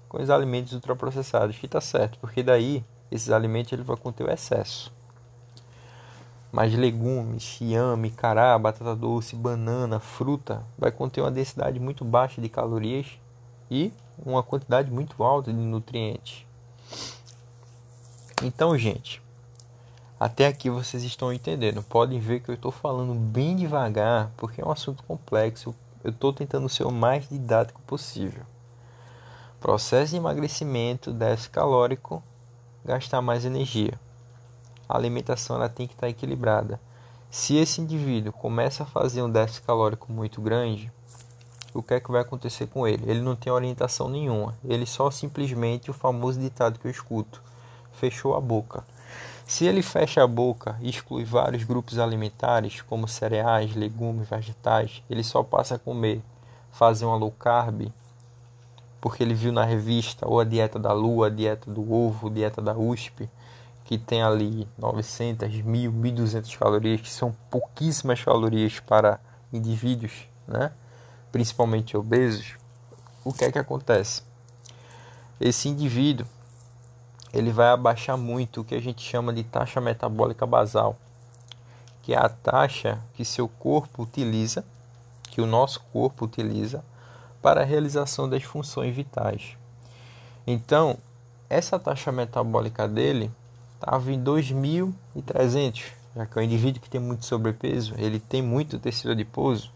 com 0.06 0.22
os 0.22 0.28
alimentos 0.28 0.74
ultraprocessados, 0.74 1.56
que 1.56 1.64
está 1.64 1.80
certo, 1.80 2.18
porque 2.18 2.42
daí 2.42 2.84
esses 3.10 3.30
alimentos 3.30 3.72
ele 3.72 3.82
vai 3.82 3.96
conter 3.96 4.22
o 4.22 4.30
excesso. 4.30 4.92
Mas 6.52 6.74
legumes, 6.74 7.58
inhame, 7.58 8.10
cará, 8.10 8.58
batata 8.58 8.94
doce, 8.94 9.34
banana, 9.34 9.98
fruta 9.98 10.62
vai 10.76 10.92
conter 10.92 11.22
uma 11.22 11.30
densidade 11.30 11.80
muito 11.80 12.04
baixa 12.04 12.38
de 12.38 12.50
calorias 12.50 13.18
e 13.70 13.90
uma 14.18 14.42
quantidade 14.42 14.90
muito 14.90 15.22
alta 15.22 15.52
de 15.52 15.58
nutrientes. 15.58 16.46
Então, 18.42 18.76
gente, 18.76 19.22
até 20.18 20.46
aqui 20.46 20.70
vocês 20.70 21.02
estão 21.02 21.32
entendendo. 21.32 21.82
Podem 21.82 22.18
ver 22.18 22.40
que 22.40 22.50
eu 22.50 22.54
estou 22.54 22.70
falando 22.72 23.14
bem 23.14 23.56
devagar, 23.56 24.30
porque 24.36 24.60
é 24.60 24.64
um 24.64 24.70
assunto 24.70 25.02
complexo. 25.04 25.74
Eu 26.02 26.10
estou 26.10 26.32
tentando 26.32 26.68
ser 26.68 26.84
o 26.84 26.90
mais 26.90 27.28
didático 27.28 27.80
possível. 27.82 28.42
Processo 29.60 30.10
de 30.10 30.16
emagrecimento, 30.18 31.12
déficit 31.12 31.50
calórico, 31.50 32.22
gastar 32.84 33.22
mais 33.22 33.44
energia. 33.44 33.98
A 34.88 34.96
alimentação 34.96 35.56
ela 35.56 35.68
tem 35.68 35.86
que 35.86 35.94
estar 35.94 36.08
equilibrada. 36.08 36.80
Se 37.30 37.56
esse 37.56 37.80
indivíduo 37.80 38.32
começa 38.32 38.82
a 38.82 38.86
fazer 38.86 39.22
um 39.22 39.30
déficit 39.30 39.64
calórico 39.64 40.12
muito 40.12 40.40
grande, 40.40 40.92
o 41.74 41.82
que 41.82 41.94
é 41.94 42.00
que 42.00 42.10
vai 42.10 42.22
acontecer 42.22 42.68
com 42.68 42.86
ele? 42.86 43.10
Ele 43.10 43.20
não 43.20 43.34
tem 43.34 43.52
orientação 43.52 44.08
nenhuma. 44.08 44.56
Ele 44.64 44.86
só 44.86 45.10
simplesmente 45.10 45.90
o 45.90 45.94
famoso 45.94 46.38
ditado 46.38 46.78
que 46.78 46.86
eu 46.86 46.90
escuto: 46.90 47.42
fechou 47.92 48.36
a 48.36 48.40
boca. 48.40 48.84
Se 49.44 49.66
ele 49.66 49.82
fecha 49.82 50.22
a 50.22 50.26
boca 50.26 50.78
e 50.80 50.88
exclui 50.88 51.24
vários 51.24 51.64
grupos 51.64 51.98
alimentares, 51.98 52.80
como 52.80 53.06
cereais, 53.06 53.74
legumes, 53.74 54.28
vegetais, 54.28 55.02
ele 55.10 55.22
só 55.22 55.42
passa 55.42 55.74
a 55.74 55.78
comer, 55.78 56.22
fazer 56.70 57.04
uma 57.04 57.16
low 57.16 57.30
carb, 57.30 57.92
porque 59.02 59.22
ele 59.22 59.34
viu 59.34 59.52
na 59.52 59.64
revista 59.64 60.26
ou 60.26 60.40
a 60.40 60.44
dieta 60.44 60.78
da 60.78 60.92
lua, 60.94 61.26
a 61.26 61.30
dieta 61.30 61.70
do 61.70 61.92
ovo, 61.92 62.28
a 62.28 62.30
dieta 62.30 62.62
da 62.62 62.72
USP, 62.74 63.28
que 63.84 63.98
tem 63.98 64.22
ali 64.22 64.66
900, 64.78 65.60
1000, 65.60 65.92
1200 65.92 66.56
calorias, 66.56 67.00
que 67.02 67.10
são 67.10 67.36
pouquíssimas 67.50 68.24
calorias 68.24 68.80
para 68.80 69.20
indivíduos, 69.52 70.26
né? 70.48 70.72
Principalmente 71.34 71.96
obesos, 71.96 72.54
o 73.24 73.32
que 73.32 73.44
é 73.44 73.50
que 73.50 73.58
acontece? 73.58 74.22
Esse 75.40 75.68
indivíduo 75.68 76.24
ele 77.32 77.50
vai 77.50 77.70
abaixar 77.70 78.16
muito 78.16 78.60
o 78.60 78.64
que 78.64 78.72
a 78.72 78.80
gente 78.80 79.02
chama 79.02 79.32
de 79.32 79.42
taxa 79.42 79.80
metabólica 79.80 80.46
basal, 80.46 80.96
que 82.02 82.14
é 82.14 82.16
a 82.16 82.28
taxa 82.28 83.00
que 83.14 83.24
seu 83.24 83.48
corpo 83.48 84.04
utiliza, 84.04 84.64
que 85.24 85.40
o 85.40 85.46
nosso 85.46 85.80
corpo 85.92 86.24
utiliza 86.24 86.84
para 87.42 87.62
a 87.62 87.64
realização 87.64 88.28
das 88.28 88.44
funções 88.44 88.94
vitais. 88.94 89.56
Então, 90.46 90.98
essa 91.50 91.80
taxa 91.80 92.12
metabólica 92.12 92.86
dele 92.86 93.28
estava 93.74 94.12
em 94.12 94.22
2.300, 94.22 95.82
já 96.14 96.26
que 96.26 96.38
é 96.38 96.42
um 96.42 96.44
indivíduo 96.44 96.80
que 96.80 96.88
tem 96.88 97.00
muito 97.00 97.26
sobrepeso, 97.26 97.92
ele 97.98 98.20
tem 98.20 98.40
muito 98.40 98.78
tecido 98.78 99.10
adiposo, 99.10 99.73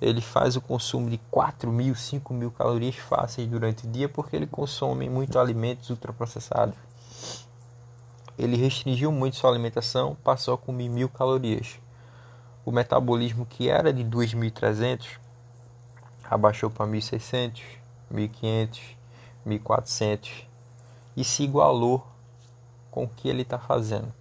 ele 0.00 0.20
faz 0.22 0.56
o 0.56 0.60
consumo 0.60 1.10
de 1.10 1.18
4 1.30 1.70
mil, 1.70 1.94
5 1.94 2.32
mil 2.32 2.50
calorias 2.50 2.96
fáceis 2.96 3.46
durante 3.46 3.86
o 3.86 3.90
dia 3.90 4.08
porque 4.08 4.34
ele 4.34 4.46
consome 4.46 5.08
muito 5.10 5.38
alimentos 5.38 5.90
ultraprocessados. 5.90 6.76
Ele 8.38 8.56
restringiu 8.56 9.12
muito 9.12 9.36
sua 9.36 9.50
alimentação, 9.50 10.16
passou 10.24 10.54
a 10.54 10.58
comer 10.58 10.88
mil 10.88 11.10
calorias. 11.10 11.78
O 12.64 12.72
metabolismo 12.72 13.44
que 13.44 13.68
era 13.68 13.92
de 13.92 14.02
2.300 14.02 15.18
abaixou 16.24 16.70
para 16.70 16.86
1.600, 16.86 17.60
1.500, 18.10 18.80
1.400 19.46 20.44
e 21.14 21.24
se 21.24 21.42
igualou 21.42 22.06
com 22.90 23.04
o 23.04 23.08
que 23.08 23.28
ele 23.28 23.42
está 23.42 23.58
fazendo. 23.58 24.12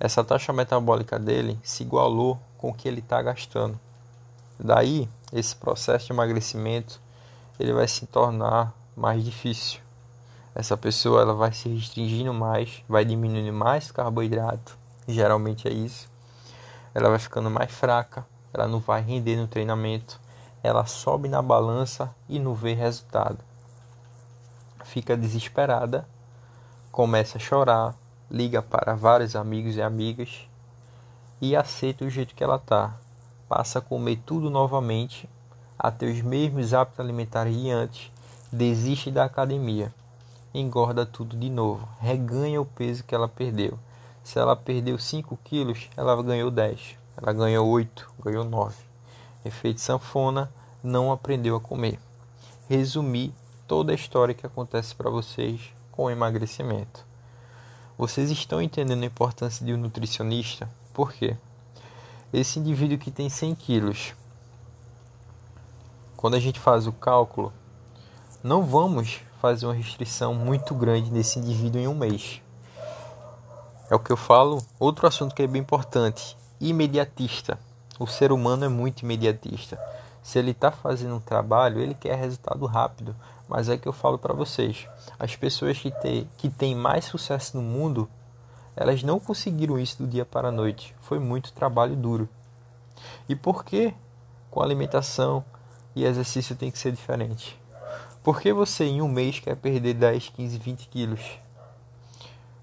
Essa 0.00 0.24
taxa 0.24 0.52
metabólica 0.52 1.16
dele 1.18 1.60
se 1.62 1.84
igualou 1.84 2.40
com 2.58 2.70
o 2.70 2.74
que 2.74 2.88
ele 2.88 2.98
está 2.98 3.22
gastando. 3.22 3.78
Daí, 4.64 5.08
esse 5.32 5.56
processo 5.56 6.06
de 6.06 6.12
emagrecimento 6.12 7.00
ele 7.58 7.72
vai 7.72 7.88
se 7.88 8.06
tornar 8.06 8.72
mais 8.96 9.24
difícil. 9.24 9.80
Essa 10.54 10.76
pessoa 10.76 11.20
ela 11.20 11.34
vai 11.34 11.52
se 11.52 11.68
restringindo 11.68 12.32
mais, 12.32 12.84
vai 12.88 13.04
diminuindo 13.04 13.52
mais 13.52 13.90
carboidrato, 13.90 14.78
geralmente 15.08 15.66
é 15.66 15.72
isso. 15.72 16.08
Ela 16.94 17.08
vai 17.08 17.18
ficando 17.18 17.50
mais 17.50 17.72
fraca, 17.72 18.24
ela 18.54 18.68
não 18.68 18.78
vai 18.78 19.02
render 19.02 19.34
no 19.34 19.48
treinamento, 19.48 20.20
ela 20.62 20.86
sobe 20.86 21.28
na 21.28 21.42
balança 21.42 22.14
e 22.28 22.38
não 22.38 22.54
vê 22.54 22.72
resultado. 22.72 23.38
Fica 24.84 25.16
desesperada, 25.16 26.06
começa 26.92 27.36
a 27.36 27.40
chorar, 27.40 27.96
liga 28.30 28.62
para 28.62 28.94
vários 28.94 29.34
amigos 29.34 29.74
e 29.74 29.82
amigas 29.82 30.46
e 31.40 31.56
aceita 31.56 32.04
o 32.04 32.10
jeito 32.10 32.32
que 32.36 32.44
ela 32.44 32.60
tá 32.60 32.94
passa 33.52 33.80
a 33.80 33.82
comer 33.82 34.18
tudo 34.24 34.48
novamente, 34.48 35.28
a 35.78 35.90
ter 35.90 36.06
os 36.06 36.22
mesmos 36.22 36.72
hábitos 36.72 37.00
alimentares 37.00 37.54
de 37.54 37.68
antes, 37.68 38.10
desiste 38.50 39.10
da 39.10 39.24
academia, 39.24 39.92
engorda 40.54 41.04
tudo 41.04 41.36
de 41.36 41.50
novo, 41.50 41.86
reganha 42.00 42.62
o 42.62 42.64
peso 42.64 43.04
que 43.04 43.14
ela 43.14 43.28
perdeu. 43.28 43.78
Se 44.24 44.38
ela 44.38 44.56
perdeu 44.56 44.98
5 44.98 45.38
quilos, 45.44 45.90
ela 45.98 46.22
ganhou 46.22 46.50
10, 46.50 46.96
ela 47.14 47.30
ganhou 47.34 47.68
8, 47.68 48.10
ganhou 48.24 48.42
9. 48.42 48.74
Efeito 49.44 49.82
sanfona, 49.82 50.50
não 50.82 51.12
aprendeu 51.12 51.54
a 51.54 51.60
comer. 51.60 52.00
Resumir 52.70 53.34
toda 53.68 53.92
a 53.92 53.94
história 53.94 54.32
que 54.32 54.46
acontece 54.46 54.94
para 54.94 55.10
vocês 55.10 55.74
com 55.90 56.04
o 56.04 56.10
emagrecimento. 56.10 57.04
Vocês 57.98 58.30
estão 58.30 58.62
entendendo 58.62 59.02
a 59.02 59.06
importância 59.06 59.66
de 59.66 59.74
um 59.74 59.76
nutricionista? 59.76 60.66
Por 60.94 61.12
quê? 61.12 61.36
Esse 62.32 62.58
indivíduo 62.58 62.96
que 62.96 63.10
tem 63.10 63.28
100 63.28 63.54
quilos, 63.54 64.14
quando 66.16 66.34
a 66.34 66.40
gente 66.40 66.58
faz 66.58 66.86
o 66.86 66.92
cálculo, 66.92 67.52
não 68.42 68.64
vamos 68.64 69.20
fazer 69.38 69.66
uma 69.66 69.74
restrição 69.74 70.34
muito 70.34 70.74
grande 70.74 71.10
nesse 71.10 71.38
indivíduo 71.38 71.78
em 71.78 71.86
um 71.86 71.94
mês. 71.94 72.40
É 73.90 73.94
o 73.94 73.98
que 73.98 74.10
eu 74.10 74.16
falo. 74.16 74.64
Outro 74.80 75.06
assunto 75.06 75.34
que 75.34 75.42
é 75.42 75.46
bem 75.46 75.60
importante: 75.60 76.34
imediatista. 76.58 77.58
O 77.98 78.06
ser 78.06 78.32
humano 78.32 78.64
é 78.64 78.68
muito 78.68 79.02
imediatista. 79.02 79.78
Se 80.22 80.38
ele 80.38 80.52
está 80.52 80.70
fazendo 80.70 81.16
um 81.16 81.20
trabalho, 81.20 81.80
ele 81.80 81.92
quer 81.92 82.16
resultado 82.16 82.64
rápido. 82.64 83.14
Mas 83.46 83.68
é 83.68 83.76
que 83.76 83.86
eu 83.86 83.92
falo 83.92 84.16
para 84.16 84.32
vocês: 84.32 84.88
as 85.18 85.36
pessoas 85.36 85.78
que 85.78 85.92
que 86.38 86.48
têm 86.48 86.74
mais 86.74 87.04
sucesso 87.04 87.58
no 87.58 87.62
mundo 87.62 88.08
elas 88.76 89.02
não 89.02 89.20
conseguiram 89.20 89.78
isso 89.78 90.02
do 90.02 90.08
dia 90.08 90.24
para 90.24 90.48
a 90.48 90.52
noite. 90.52 90.94
Foi 91.00 91.18
muito 91.18 91.52
trabalho 91.52 91.94
duro. 91.94 92.28
E 93.28 93.34
por 93.34 93.64
que 93.64 93.94
com 94.50 94.62
alimentação 94.62 95.44
e 95.94 96.04
exercício 96.04 96.56
tem 96.56 96.70
que 96.70 96.78
ser 96.78 96.92
diferente? 96.92 97.60
Por 98.22 98.40
que 98.40 98.52
você 98.52 98.84
em 98.84 99.02
um 99.02 99.08
mês 99.08 99.40
quer 99.40 99.56
perder 99.56 99.94
10, 99.94 100.28
15, 100.30 100.58
20 100.58 100.88
quilos? 100.88 101.38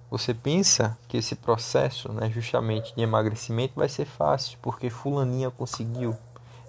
Você 0.09 0.33
pensa 0.33 0.97
que 1.07 1.17
esse 1.17 1.35
processo, 1.35 2.11
né, 2.11 2.29
justamente 2.29 2.95
de 2.95 3.01
emagrecimento, 3.01 3.73
vai 3.75 3.87
ser 3.87 4.05
fácil, 4.05 4.57
porque 4.61 4.89
fulaninha 4.89 5.51
conseguiu 5.51 6.17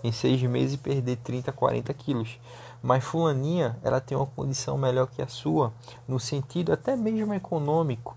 em 0.05 0.13
seis 0.13 0.43
meses 0.43 0.77
perder 0.77 1.17
30, 1.17 1.51
40 1.53 1.95
quilos. 1.95 2.39
Mas 2.83 3.05
fulaninha, 3.05 3.79
ela 3.83 4.01
tem 4.01 4.17
uma 4.17 4.27
condição 4.27 4.77
melhor 4.77 5.07
que 5.07 5.23
a 5.23 5.29
sua, 5.29 5.73
no 6.07 6.19
sentido 6.19 6.73
até 6.73 6.97
mesmo 6.97 7.33
econômico 7.33 8.17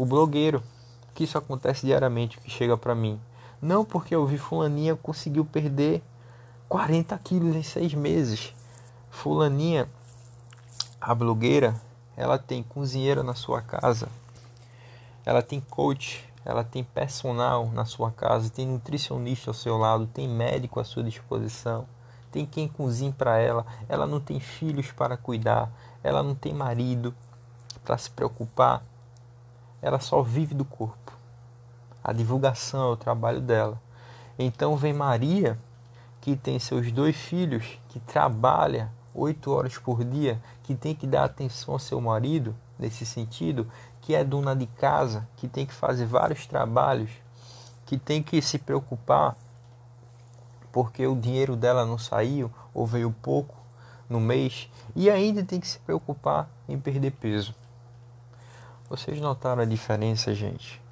o 0.00 0.06
blogueiro, 0.06 0.62
que 1.14 1.24
isso 1.24 1.36
acontece 1.36 1.84
diariamente, 1.84 2.38
que 2.38 2.50
chega 2.50 2.74
para 2.74 2.94
mim. 2.94 3.20
Não 3.60 3.84
porque 3.84 4.14
eu 4.14 4.26
vi 4.26 4.38
fulaninha 4.38 4.96
conseguiu 4.96 5.44
perder 5.44 6.02
40 6.70 7.18
quilos 7.18 7.54
em 7.54 7.62
seis 7.62 7.92
meses. 7.92 8.54
Fulaninha, 9.10 9.86
a 10.98 11.14
blogueira, 11.14 11.78
ela 12.16 12.38
tem 12.38 12.62
cozinheira 12.62 13.22
na 13.22 13.34
sua 13.34 13.60
casa, 13.60 14.08
ela 15.26 15.42
tem 15.42 15.60
coach, 15.60 16.26
ela 16.46 16.64
tem 16.64 16.82
personal 16.82 17.66
na 17.66 17.84
sua 17.84 18.10
casa, 18.10 18.48
tem 18.48 18.66
nutricionista 18.66 19.50
ao 19.50 19.54
seu 19.54 19.76
lado, 19.76 20.06
tem 20.06 20.26
médico 20.26 20.80
à 20.80 20.84
sua 20.84 21.02
disposição, 21.02 21.86
tem 22.32 22.46
quem 22.46 22.66
cozinhe 22.66 23.12
para 23.12 23.36
ela, 23.36 23.66
ela 23.86 24.06
não 24.06 24.18
tem 24.18 24.40
filhos 24.40 24.90
para 24.92 25.18
cuidar, 25.18 25.70
ela 26.02 26.22
não 26.22 26.34
tem 26.34 26.54
marido 26.54 27.14
para 27.84 27.98
se 27.98 28.10
preocupar, 28.10 28.82
ela 29.82 30.00
só 30.00 30.22
vive 30.22 30.54
do 30.54 30.64
corpo. 30.64 31.12
A 32.02 32.12
divulgação 32.12 32.90
é 32.90 32.92
o 32.92 32.96
trabalho 32.96 33.40
dela. 33.40 33.80
Então 34.38 34.76
vem 34.76 34.92
Maria, 34.92 35.58
que 36.20 36.36
tem 36.36 36.58
seus 36.58 36.90
dois 36.90 37.16
filhos, 37.16 37.78
que 37.88 38.00
trabalha 38.00 38.90
oito 39.14 39.50
horas 39.52 39.76
por 39.76 40.04
dia, 40.04 40.40
que 40.62 40.74
tem 40.74 40.94
que 40.94 41.06
dar 41.06 41.24
atenção 41.24 41.74
ao 41.74 41.78
seu 41.78 42.00
marido, 42.00 42.54
nesse 42.78 43.04
sentido, 43.04 43.66
que 44.00 44.14
é 44.14 44.24
dona 44.24 44.54
de 44.54 44.66
casa, 44.66 45.28
que 45.36 45.46
tem 45.48 45.66
que 45.66 45.74
fazer 45.74 46.06
vários 46.06 46.46
trabalhos, 46.46 47.10
que 47.84 47.98
tem 47.98 48.22
que 48.22 48.40
se 48.40 48.58
preocupar 48.58 49.36
porque 50.72 51.06
o 51.06 51.16
dinheiro 51.16 51.56
dela 51.56 51.84
não 51.84 51.98
saiu 51.98 52.50
ou 52.72 52.86
veio 52.86 53.14
pouco 53.22 53.56
no 54.08 54.20
mês 54.20 54.68
e 54.94 55.10
ainda 55.10 55.42
tem 55.42 55.60
que 55.60 55.68
se 55.68 55.78
preocupar 55.80 56.48
em 56.68 56.78
perder 56.78 57.12
peso. 57.12 57.54
Vocês 58.90 59.20
notaram 59.20 59.62
a 59.62 59.64
diferença, 59.64 60.34
gente? 60.34 60.82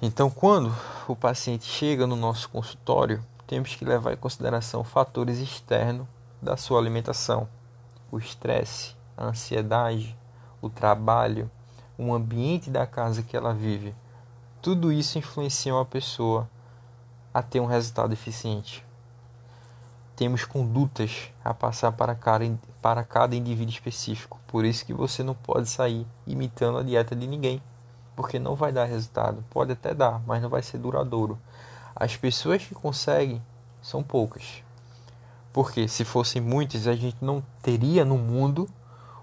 Então, 0.00 0.30
quando 0.30 0.72
o 1.08 1.16
paciente 1.16 1.64
chega 1.64 2.06
no 2.06 2.14
nosso 2.14 2.48
consultório, 2.48 3.20
temos 3.48 3.74
que 3.74 3.84
levar 3.84 4.12
em 4.12 4.16
consideração 4.16 4.84
fatores 4.84 5.40
externos 5.40 6.06
da 6.40 6.56
sua 6.56 6.78
alimentação: 6.78 7.48
o 8.12 8.18
estresse, 8.18 8.94
a 9.16 9.24
ansiedade, 9.24 10.16
o 10.62 10.70
trabalho, 10.70 11.50
o 11.98 12.14
ambiente 12.14 12.70
da 12.70 12.86
casa 12.86 13.24
que 13.24 13.36
ela 13.36 13.52
vive. 13.52 13.92
Tudo 14.62 14.92
isso 14.92 15.18
influencia 15.18 15.74
uma 15.74 15.84
pessoa 15.84 16.48
a 17.34 17.42
ter 17.42 17.58
um 17.58 17.66
resultado 17.66 18.12
eficiente. 18.12 18.86
Temos 20.16 20.44
condutas 20.44 21.32
a 21.44 21.52
passar 21.52 21.92
para 21.92 22.14
cada, 22.14 22.44
para 22.80 23.02
cada 23.02 23.34
indivíduo 23.34 23.72
específico. 23.72 24.38
Por 24.46 24.64
isso 24.64 24.86
que 24.86 24.94
você 24.94 25.22
não 25.22 25.34
pode 25.34 25.68
sair 25.68 26.06
imitando 26.26 26.78
a 26.78 26.82
dieta 26.82 27.16
de 27.16 27.26
ninguém, 27.26 27.60
porque 28.14 28.38
não 28.38 28.54
vai 28.54 28.70
dar 28.70 28.84
resultado. 28.84 29.44
Pode 29.50 29.72
até 29.72 29.92
dar, 29.92 30.22
mas 30.24 30.40
não 30.40 30.48
vai 30.48 30.62
ser 30.62 30.78
duradouro. 30.78 31.38
As 31.96 32.16
pessoas 32.16 32.64
que 32.64 32.74
conseguem 32.74 33.42
são 33.82 34.02
poucas. 34.02 34.62
Porque 35.52 35.88
se 35.88 36.04
fossem 36.04 36.40
muitas, 36.40 36.86
a 36.86 36.94
gente 36.94 37.16
não 37.20 37.42
teria 37.62 38.04
no 38.04 38.16
mundo 38.16 38.68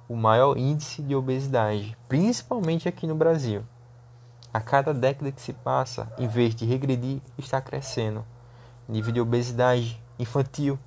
o 0.09 0.15
maior 0.15 0.57
índice 0.57 1.01
de 1.01 1.15
obesidade, 1.15 1.97
principalmente 2.09 2.89
aqui 2.89 3.07
no 3.07 3.15
Brasil. 3.15 3.63
A 4.53 4.59
cada 4.59 4.93
década 4.93 5.31
que 5.31 5.41
se 5.41 5.53
passa, 5.53 6.11
em 6.17 6.27
vez 6.27 6.53
de 6.53 6.65
regredir, 6.65 7.21
está 7.37 7.61
crescendo. 7.61 8.25
Nível 8.89 9.13
de 9.13 9.21
obesidade 9.21 10.01
infantil, 10.21 10.77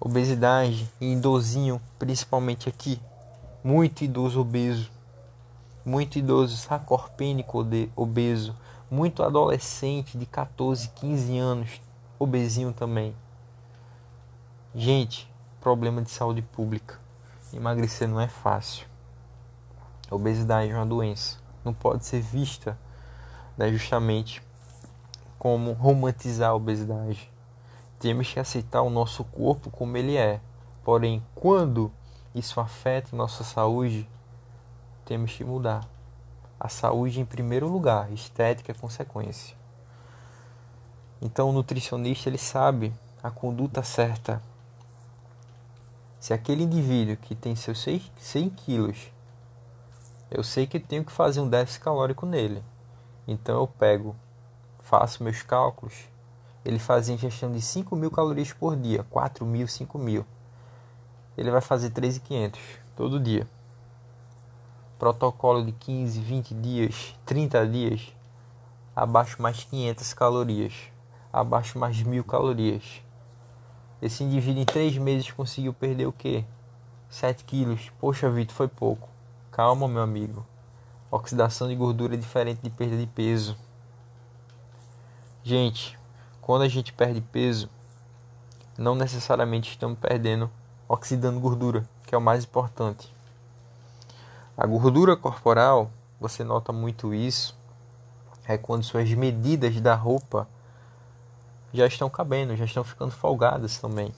obesidade 0.00 0.90
em 1.00 1.14
idosinho, 1.14 1.80
principalmente 1.98 2.68
aqui. 2.68 3.00
Muito 3.62 4.04
idoso 4.04 4.40
obeso, 4.40 4.90
muito 5.84 6.18
idoso 6.18 6.56
sacorpênico 6.56 7.66
obeso, 7.96 8.54
muito 8.90 9.22
adolescente 9.22 10.16
de 10.16 10.26
14, 10.26 10.88
15 10.90 11.38
anos 11.38 11.80
obesinho 12.18 12.72
também. 12.72 13.14
Gente, 14.74 15.30
problema 15.60 16.02
de 16.02 16.10
saúde 16.10 16.42
pública. 16.42 16.98
Emagrecer 17.52 18.08
não 18.08 18.20
é 18.20 18.28
fácil. 18.28 18.86
Obesidade 20.10 20.70
é 20.70 20.74
uma 20.74 20.86
doença 20.86 21.38
não 21.68 21.74
pode 21.74 22.06
ser 22.06 22.20
vista 22.20 22.78
né, 23.56 23.70
justamente 23.70 24.42
como 25.38 25.72
romantizar 25.72 26.50
a 26.50 26.54
obesidade. 26.54 27.30
Temos 27.98 28.32
que 28.32 28.38
aceitar 28.38 28.82
o 28.82 28.90
nosso 28.90 29.24
corpo 29.24 29.70
como 29.70 29.96
ele 29.96 30.16
é. 30.16 30.40
Porém, 30.84 31.24
quando 31.34 31.92
isso 32.34 32.60
afeta 32.60 33.16
nossa 33.16 33.44
saúde, 33.44 34.08
temos 35.04 35.32
que 35.32 35.44
mudar. 35.44 35.88
A 36.58 36.68
saúde 36.68 37.20
em 37.20 37.24
primeiro 37.24 37.68
lugar, 37.68 38.12
estética 38.12 38.72
é 38.72 38.74
consequência. 38.74 39.56
Então, 41.20 41.50
o 41.50 41.52
nutricionista 41.52 42.28
ele 42.28 42.38
sabe 42.38 42.92
a 43.22 43.30
conduta 43.30 43.82
certa. 43.82 44.42
Se 46.20 46.32
aquele 46.32 46.64
indivíduo 46.64 47.16
que 47.16 47.34
tem 47.34 47.54
seus 47.54 47.84
100 48.18 48.50
quilos 48.50 49.10
eu 50.30 50.44
sei 50.44 50.66
que 50.66 50.78
tenho 50.78 51.04
que 51.04 51.12
fazer 51.12 51.40
um 51.40 51.48
déficit 51.48 51.82
calórico 51.82 52.26
nele. 52.26 52.62
Então 53.26 53.60
eu 53.60 53.66
pego, 53.66 54.14
faço 54.80 55.22
meus 55.22 55.42
cálculos. 55.42 56.06
Ele 56.64 56.78
faz 56.78 57.08
ingestão 57.08 57.50
de 57.50 57.60
5 57.60 57.94
mil 57.96 58.10
calorias 58.10 58.52
por 58.52 58.76
dia, 58.76 59.04
4 59.10 59.46
mil, 59.46 59.66
5 59.66 59.98
mil. 59.98 60.26
Ele 61.36 61.50
vai 61.50 61.60
fazer 61.60 61.90
3.500 61.90 62.58
todo 62.96 63.20
dia. 63.20 63.46
Protocolo 64.98 65.64
de 65.64 65.72
15, 65.72 66.20
20 66.20 66.54
dias, 66.54 67.14
30 67.24 67.66
dias, 67.68 68.12
abaixo 68.94 69.40
mais 69.40 69.62
500 69.62 70.12
calorias, 70.12 70.74
abaixo 71.32 71.78
mais 71.78 72.02
mil 72.02 72.24
calorias. 72.24 73.02
Esse 74.02 74.24
indivíduo 74.24 74.62
em 74.62 74.64
3 74.64 74.98
meses 74.98 75.30
conseguiu 75.30 75.72
perder 75.72 76.06
o 76.06 76.12
quê? 76.12 76.44
7 77.08 77.44
quilos. 77.44 77.90
Poxa 78.00 78.30
vida, 78.30 78.52
foi 78.52 78.68
pouco. 78.68 79.08
Calma, 79.50 79.88
meu 79.88 80.02
amigo. 80.02 80.44
Oxidação 81.10 81.68
de 81.68 81.74
gordura 81.74 82.14
é 82.14 82.16
diferente 82.16 82.60
de 82.62 82.70
perda 82.70 82.96
de 82.96 83.06
peso. 83.06 83.56
Gente, 85.42 85.98
quando 86.48 86.62
a 86.62 86.68
gente 86.68 86.94
perde 86.94 87.20
peso, 87.20 87.68
não 88.78 88.94
necessariamente 88.94 89.68
estamos 89.68 89.98
perdendo, 89.98 90.50
oxidando 90.88 91.38
gordura, 91.38 91.86
que 92.06 92.14
é 92.14 92.16
o 92.16 92.22
mais 92.22 92.44
importante. 92.44 93.14
A 94.56 94.66
gordura 94.66 95.14
corporal, 95.14 95.90
você 96.18 96.42
nota 96.42 96.72
muito 96.72 97.12
isso, 97.12 97.54
é 98.46 98.56
quando 98.56 98.82
suas 98.82 99.12
medidas 99.12 99.78
da 99.82 99.94
roupa 99.94 100.48
já 101.70 101.86
estão 101.86 102.08
cabendo, 102.08 102.56
já 102.56 102.64
estão 102.64 102.82
ficando 102.82 103.10
folgadas 103.10 103.76
também. 103.76 104.14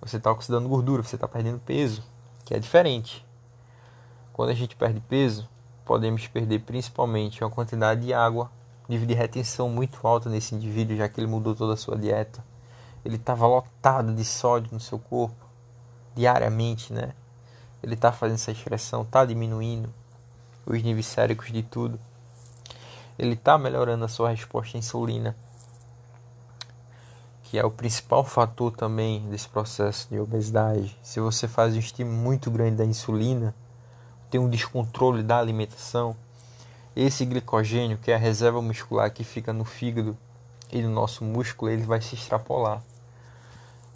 Você 0.00 0.16
está 0.16 0.32
oxidando 0.32 0.68
gordura, 0.68 1.04
você 1.04 1.14
está 1.14 1.28
perdendo 1.28 1.60
peso, 1.60 2.02
que 2.44 2.54
é 2.54 2.58
diferente. 2.58 3.24
Quando 4.32 4.50
a 4.50 4.54
gente 4.54 4.74
perde 4.74 4.98
peso, 4.98 5.48
podemos 5.84 6.26
perder 6.26 6.62
principalmente 6.62 7.44
uma 7.44 7.50
quantidade 7.50 8.00
de 8.00 8.12
água, 8.12 8.50
nível 8.88 9.06
de 9.06 9.14
retenção 9.14 9.68
muito 9.68 10.06
alta 10.06 10.28
nesse 10.28 10.54
indivíduo, 10.54 10.96
já 10.96 11.08
que 11.08 11.20
ele 11.20 11.26
mudou 11.26 11.54
toda 11.54 11.74
a 11.74 11.76
sua 11.76 11.96
dieta. 11.96 12.44
Ele 13.04 13.16
estava 13.16 13.46
lotado 13.46 14.14
de 14.14 14.24
sódio 14.24 14.70
no 14.72 14.80
seu 14.80 14.98
corpo, 14.98 15.46
diariamente, 16.14 16.92
né? 16.92 17.12
Ele 17.82 17.94
está 17.94 18.10
fazendo 18.10 18.36
essa 18.36 18.50
excreção, 18.50 19.02
está 19.02 19.24
diminuindo 19.24 19.92
os 20.64 20.82
níveis 20.82 21.06
séricos 21.06 21.52
de 21.52 21.62
tudo. 21.62 22.00
Ele 23.18 23.34
está 23.34 23.56
melhorando 23.56 24.04
a 24.04 24.08
sua 24.08 24.30
resposta 24.30 24.76
à 24.76 24.78
insulina, 24.78 25.36
que 27.44 27.58
é 27.58 27.64
o 27.64 27.70
principal 27.70 28.24
fator 28.24 28.72
também 28.72 29.28
desse 29.28 29.48
processo 29.48 30.08
de 30.10 30.18
obesidade. 30.18 30.98
Se 31.02 31.20
você 31.20 31.46
faz 31.46 31.74
um 31.74 31.78
estímulo 31.78 32.16
muito 32.16 32.50
grande 32.50 32.76
da 32.76 32.84
insulina, 32.84 33.54
tem 34.28 34.40
um 34.40 34.50
descontrole 34.50 35.22
da 35.22 35.38
alimentação, 35.38 36.16
esse 36.96 37.26
glicogênio, 37.26 37.98
que 37.98 38.10
é 38.10 38.14
a 38.14 38.18
reserva 38.18 38.62
muscular 38.62 39.12
que 39.12 39.22
fica 39.22 39.52
no 39.52 39.66
fígado 39.66 40.16
e 40.72 40.80
no 40.80 40.88
nosso 40.88 41.22
músculo, 41.22 41.70
ele 41.70 41.82
vai 41.82 42.00
se 42.00 42.14
extrapolar. 42.14 42.82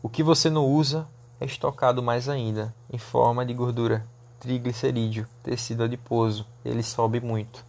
O 0.02 0.08
que 0.08 0.22
você 0.22 0.50
não 0.50 0.66
usa 0.66 1.08
é 1.40 1.46
estocado 1.46 2.02
mais 2.02 2.28
ainda 2.28 2.74
em 2.92 2.98
forma 2.98 3.44
de 3.46 3.54
gordura 3.54 4.06
triglicerídeo, 4.38 5.26
tecido 5.42 5.82
adiposo. 5.82 6.46
Ele 6.62 6.82
sobe 6.82 7.20
muito. 7.20 7.64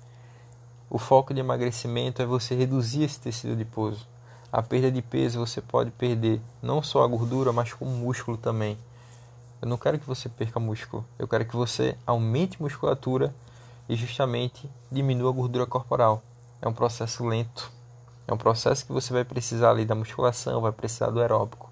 O 0.90 0.98
foco 0.98 1.34
de 1.34 1.40
emagrecimento 1.40 2.22
é 2.22 2.26
você 2.26 2.54
reduzir 2.54 3.04
esse 3.04 3.20
tecido 3.20 3.54
adiposo. 3.54 4.06
A 4.52 4.62
perda 4.62 4.92
de 4.92 5.02
peso 5.02 5.40
você 5.40 5.62
pode 5.62 5.92
perder 5.92 6.42
não 6.62 6.84
só 6.84 7.04
a 7.04 7.08
gordura, 7.08 7.54
mas 7.54 7.72
com 7.72 7.86
o 7.86 7.90
músculo 7.90 8.36
também. 8.36 8.78
Eu 9.62 9.68
não 9.70 9.78
quero 9.78 9.98
que 9.98 10.06
você 10.06 10.28
perca 10.28 10.60
músculo. 10.60 11.06
Eu 11.18 11.26
quero 11.28 11.46
que 11.46 11.56
você 11.56 11.96
aumente 12.06 12.62
musculatura 12.62 13.34
e 13.92 13.96
justamente 13.98 14.72
diminua 14.90 15.32
a 15.32 15.34
gordura 15.34 15.66
corporal. 15.66 16.24
É 16.62 16.68
um 16.68 16.72
processo 16.72 17.28
lento. 17.28 17.70
É 18.26 18.34
um 18.34 18.38
processo 18.38 18.86
que 18.86 18.94
você 18.94 19.12
vai 19.12 19.26
precisar 19.26 19.72
ali 19.72 19.84
da 19.84 19.94
musculação, 19.94 20.62
vai 20.62 20.72
precisar 20.72 21.10
do 21.10 21.20
aeróbico. 21.20 21.70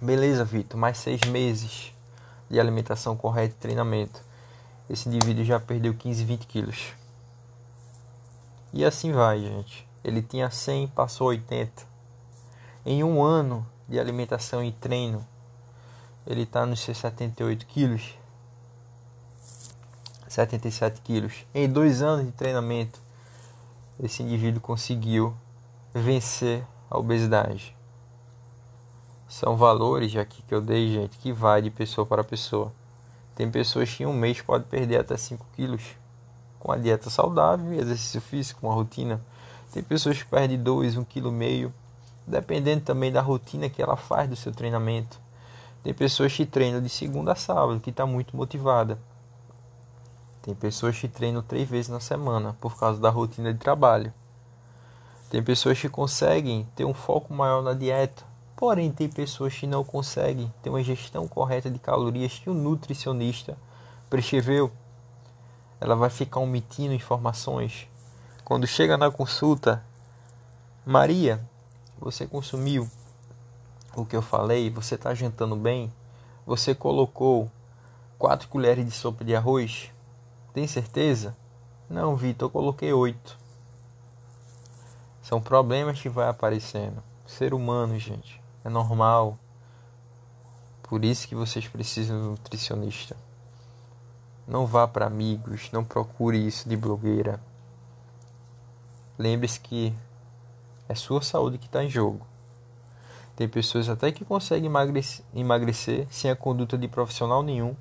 Beleza, 0.00 0.42
Vitor. 0.42 0.80
Mais 0.80 0.96
seis 0.96 1.20
meses 1.28 1.92
de 2.48 2.58
alimentação 2.58 3.14
correta 3.14 3.54
e 3.54 3.58
treinamento. 3.58 4.22
Esse 4.88 5.06
indivíduo 5.06 5.44
já 5.44 5.60
perdeu 5.60 5.92
15, 5.92 6.24
20 6.24 6.46
quilos. 6.46 6.94
E 8.72 8.86
assim 8.86 9.12
vai, 9.12 9.40
gente. 9.40 9.86
Ele 10.02 10.22
tinha 10.22 10.48
100, 10.48 10.88
passou 10.88 11.26
80. 11.26 11.82
Em 12.86 13.04
um 13.04 13.22
ano 13.22 13.66
de 13.86 14.00
alimentação 14.00 14.64
e 14.64 14.72
treino, 14.72 15.26
ele 16.26 16.44
está 16.44 16.64
nos 16.64 16.80
seus 16.80 16.96
78 16.96 17.66
quilos, 17.66 18.14
77 20.34 21.00
quilos. 21.02 21.46
Em 21.54 21.68
dois 21.68 22.02
anos 22.02 22.26
de 22.26 22.32
treinamento, 22.32 23.00
esse 24.02 24.20
indivíduo 24.20 24.60
conseguiu 24.60 25.32
vencer 25.94 26.66
a 26.90 26.98
obesidade. 26.98 27.76
São 29.28 29.56
valores 29.56 30.16
aqui 30.16 30.42
que 30.42 30.52
eu 30.52 30.60
dei, 30.60 30.92
gente, 30.92 31.18
que 31.18 31.32
vai 31.32 31.62
de 31.62 31.70
pessoa 31.70 32.04
para 32.04 32.24
pessoa. 32.24 32.72
Tem 33.36 33.48
pessoas 33.48 33.94
que 33.94 34.02
em 34.02 34.06
um 34.06 34.12
mês 34.12 34.40
podem 34.40 34.66
perder 34.66 34.98
até 34.98 35.16
5 35.16 35.46
quilos 35.54 35.82
com 36.58 36.72
a 36.72 36.76
dieta 36.76 37.08
saudável 37.10 37.72
exercício 37.72 38.20
físico, 38.20 38.66
uma 38.66 38.74
rotina. 38.74 39.20
Tem 39.72 39.84
pessoas 39.84 40.20
que 40.20 40.28
perdem 40.28 40.60
2, 40.60 40.96
1,5 40.96 41.06
kg, 41.06 41.72
dependendo 42.26 42.82
também 42.82 43.12
da 43.12 43.20
rotina 43.20 43.70
que 43.70 43.80
ela 43.80 43.96
faz 43.96 44.28
do 44.28 44.34
seu 44.34 44.50
treinamento. 44.50 45.20
Tem 45.84 45.94
pessoas 45.94 46.32
que 46.32 46.44
treinam 46.44 46.80
de 46.80 46.88
segunda 46.88 47.32
a 47.32 47.36
sábado, 47.36 47.78
que 47.78 47.90
está 47.90 48.04
muito 48.04 48.36
motivada. 48.36 48.98
Tem 50.44 50.54
pessoas 50.54 50.98
que 50.98 51.08
treinam 51.08 51.40
três 51.40 51.66
vezes 51.66 51.88
na 51.88 52.00
semana 52.00 52.54
por 52.60 52.76
causa 52.78 53.00
da 53.00 53.08
rotina 53.08 53.50
de 53.50 53.58
trabalho. 53.58 54.12
Tem 55.30 55.42
pessoas 55.42 55.80
que 55.80 55.88
conseguem 55.88 56.68
ter 56.76 56.84
um 56.84 56.92
foco 56.92 57.32
maior 57.32 57.62
na 57.62 57.72
dieta, 57.72 58.22
porém 58.54 58.92
tem 58.92 59.08
pessoas 59.08 59.54
que 59.54 59.66
não 59.66 59.82
conseguem 59.82 60.52
ter 60.62 60.68
uma 60.68 60.82
gestão 60.82 61.26
correta 61.26 61.70
de 61.70 61.78
calorias 61.78 62.38
que 62.38 62.50
o 62.50 62.52
nutricionista 62.52 63.56
prescreveu. 64.10 64.70
Ela 65.80 65.96
vai 65.96 66.10
ficar 66.10 66.40
omitindo 66.40 66.92
informações. 66.92 67.88
Quando 68.44 68.66
chega 68.66 68.98
na 68.98 69.10
consulta, 69.10 69.82
Maria, 70.84 71.40
você 71.98 72.26
consumiu 72.26 72.86
o 73.96 74.04
que 74.04 74.14
eu 74.14 74.20
falei? 74.20 74.68
Você 74.68 74.94
está 74.96 75.14
jantando 75.14 75.56
bem? 75.56 75.90
Você 76.44 76.74
colocou 76.74 77.50
quatro 78.18 78.46
colheres 78.48 78.84
de 78.84 78.90
sopa 78.90 79.24
de 79.24 79.34
arroz? 79.34 79.93
Tem 80.54 80.68
certeza? 80.68 81.36
Não, 81.90 82.14
Vitor, 82.14 82.46
eu 82.46 82.50
coloquei 82.50 82.92
oito. 82.92 83.36
São 85.20 85.42
problemas 85.42 86.00
que 86.00 86.08
vai 86.08 86.28
aparecendo. 86.28 87.02
Ser 87.26 87.52
humano, 87.52 87.98
gente, 87.98 88.40
é 88.64 88.68
normal. 88.68 89.36
Por 90.84 91.04
isso 91.04 91.26
que 91.26 91.34
vocês 91.34 91.66
precisam 91.66 92.20
de 92.20 92.26
um 92.28 92.30
nutricionista. 92.30 93.16
Não 94.46 94.64
vá 94.64 94.86
para 94.86 95.06
amigos, 95.06 95.72
não 95.72 95.82
procure 95.82 96.46
isso 96.46 96.68
de 96.68 96.76
blogueira. 96.76 97.40
Lembre-se 99.18 99.58
que 99.58 99.92
é 100.88 100.94
sua 100.94 101.20
saúde 101.20 101.58
que 101.58 101.66
está 101.66 101.82
em 101.82 101.90
jogo. 101.90 102.24
Tem 103.34 103.48
pessoas 103.48 103.88
até 103.88 104.12
que 104.12 104.24
conseguem 104.24 104.66
emagrecer, 104.66 105.24
emagrecer 105.34 106.06
sem 106.12 106.30
a 106.30 106.36
conduta 106.36 106.78
de 106.78 106.86
profissional 106.86 107.42
nenhum, 107.42 107.74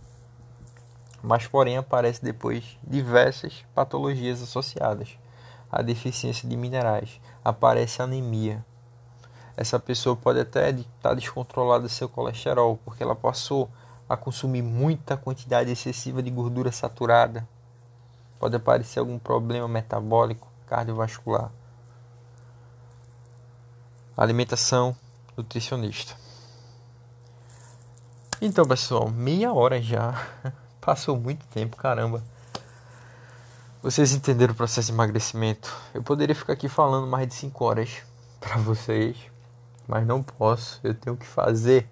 mas 1.23 1.47
porém 1.47 1.77
aparece 1.77 2.21
depois 2.21 2.77
diversas 2.83 3.65
patologias 3.73 4.43
associadas 4.43 5.17
à 5.71 5.81
deficiência 5.81 6.47
de 6.47 6.57
minerais. 6.57 7.21
Aparece 7.43 8.01
anemia. 8.01 8.63
Essa 9.55 9.79
pessoa 9.79 10.17
pode 10.17 10.41
até 10.41 10.69
estar 10.71 11.13
descontrolada 11.13 11.87
seu 11.87 12.09
colesterol, 12.09 12.77
porque 12.83 13.01
ela 13.01 13.15
passou 13.15 13.69
a 14.09 14.17
consumir 14.17 14.61
muita 14.61 15.15
quantidade 15.15 15.71
excessiva 15.71 16.21
de 16.21 16.29
gordura 16.29 16.71
saturada. 16.71 17.47
Pode 18.37 18.57
aparecer 18.57 18.99
algum 18.99 19.17
problema 19.17 19.67
metabólico, 19.67 20.47
cardiovascular. 20.67 21.49
Alimentação 24.17 24.95
nutricionista. 25.37 26.15
Então, 28.41 28.65
pessoal, 28.65 29.09
meia 29.09 29.53
hora 29.53 29.81
já. 29.81 30.27
Passou 30.85 31.17
muito 31.17 31.45
tempo, 31.47 31.77
caramba. 31.77 32.21
Vocês 33.81 34.11
entenderam 34.13 34.53
o 34.53 34.57
processo 34.57 34.87
de 34.87 34.93
emagrecimento? 34.93 35.73
Eu 35.93 36.03
poderia 36.03 36.35
ficar 36.35 36.53
aqui 36.53 36.67
falando 36.67 37.07
mais 37.07 37.27
de 37.27 37.33
5 37.35 37.63
horas 37.63 38.01
para 38.39 38.57
vocês, 38.57 39.15
mas 39.87 40.05
não 40.05 40.21
posso. 40.21 40.81
Eu 40.83 40.93
tenho 40.93 41.15
que 41.15 41.25
fazer 41.25 41.87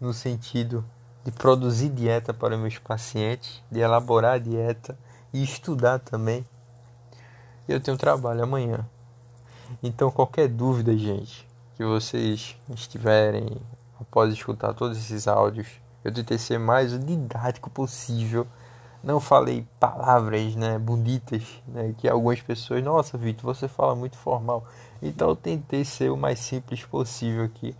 no 0.00 0.12
sentido 0.12 0.84
de 1.24 1.30
produzir 1.30 1.88
dieta 1.88 2.34
para 2.34 2.56
meus 2.56 2.78
pacientes, 2.78 3.62
de 3.70 3.78
elaborar 3.78 4.34
a 4.34 4.38
dieta 4.38 4.98
e 5.32 5.40
estudar 5.40 6.00
também. 6.00 6.44
Eu 7.68 7.80
tenho 7.80 7.96
trabalho 7.96 8.42
amanhã. 8.42 8.84
Então, 9.80 10.10
qualquer 10.10 10.48
dúvida, 10.48 10.96
gente, 10.98 11.48
que 11.76 11.84
vocês 11.84 12.56
estiverem 12.70 13.60
após 14.00 14.32
escutar 14.32 14.74
todos 14.74 14.98
esses 14.98 15.28
áudios. 15.28 15.81
Eu 16.04 16.12
tentei 16.12 16.38
ser 16.38 16.58
mais 16.58 16.98
didático 16.98 17.70
possível. 17.70 18.46
Não 19.02 19.18
falei 19.18 19.66
palavras, 19.80 20.54
né, 20.54 20.78
bonitas, 20.78 21.42
né, 21.66 21.94
que 21.98 22.08
algumas 22.08 22.40
pessoas, 22.40 22.82
nossa, 22.84 23.18
Vitor, 23.18 23.54
você 23.54 23.66
fala 23.66 23.96
muito 23.96 24.16
formal. 24.16 24.64
Então 25.00 25.28
eu 25.30 25.36
tentei 25.36 25.84
ser 25.84 26.10
o 26.10 26.16
mais 26.16 26.38
simples 26.38 26.84
possível 26.84 27.44
aqui 27.44 27.74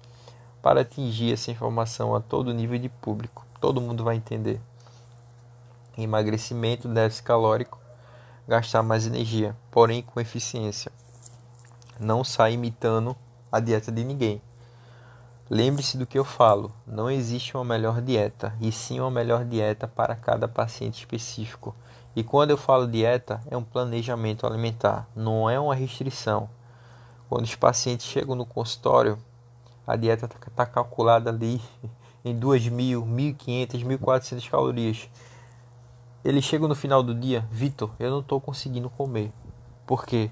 para 0.61 0.80
atingir 0.80 1.32
essa 1.32 1.50
informação 1.50 2.14
a 2.14 2.20
todo 2.20 2.52
nível 2.52 2.78
de 2.78 2.88
público. 2.88 3.44
Todo 3.61 3.80
mundo 3.80 4.04
vai 4.04 4.16
entender. 4.16 4.61
Emagrecimento, 5.96 6.88
déficit 6.88 7.24
calórico, 7.24 7.78
gastar 8.48 8.82
mais 8.82 9.06
energia, 9.06 9.56
porém 9.70 10.02
com 10.02 10.20
eficiência. 10.20 10.90
Não 12.00 12.24
sai 12.24 12.54
imitando 12.54 13.16
a 13.50 13.61
dieta 13.61 13.92
de 13.92 14.02
ninguém. 14.02 14.40
Lembre-se 15.50 15.98
do 15.98 16.07
que 16.07 16.18
eu 16.18 16.24
falo: 16.24 16.72
não 16.87 17.11
existe 17.11 17.57
uma 17.57 17.64
melhor 17.64 18.00
dieta, 18.00 18.55
e 18.61 18.70
sim 18.70 19.00
uma 19.00 19.11
melhor 19.11 19.44
dieta 19.44 19.87
para 19.87 20.14
cada 20.14 20.46
paciente 20.48 21.00
específico. 21.00 21.74
E 22.14 22.22
quando 22.22 22.50
eu 22.50 22.57
falo 22.57 22.87
dieta, 22.87 23.40
é 23.50 23.57
um 23.57 23.64
planejamento 23.64 24.46
alimentar, 24.46 25.09
não 25.16 25.48
é 25.48 25.59
uma 25.59 25.74
restrição. 25.74 26.48
Quando 27.28 27.44
os 27.44 27.55
pacientes 27.55 28.07
chegam 28.07 28.35
no 28.35 28.44
consultório, 28.44 29.18
a 29.87 29.96
dieta 29.96 30.26
está 30.26 30.38
tá 30.55 30.66
calculada 30.66 31.31
ali 31.31 31.61
em 32.24 32.38
2.000, 32.38 33.02
1.500, 33.02 33.85
1.400 33.98 34.50
calorias. 34.50 35.11
Eles 36.24 36.44
chegam 36.44 36.68
no 36.68 36.74
final 36.74 37.02
do 37.02 37.14
dia, 37.14 37.46
Vitor, 37.50 37.90
eu 37.98 38.11
não 38.11 38.20
estou 38.20 38.40
conseguindo 38.40 38.88
comer. 38.90 39.33
Por 39.87 40.07
quê? 40.07 40.31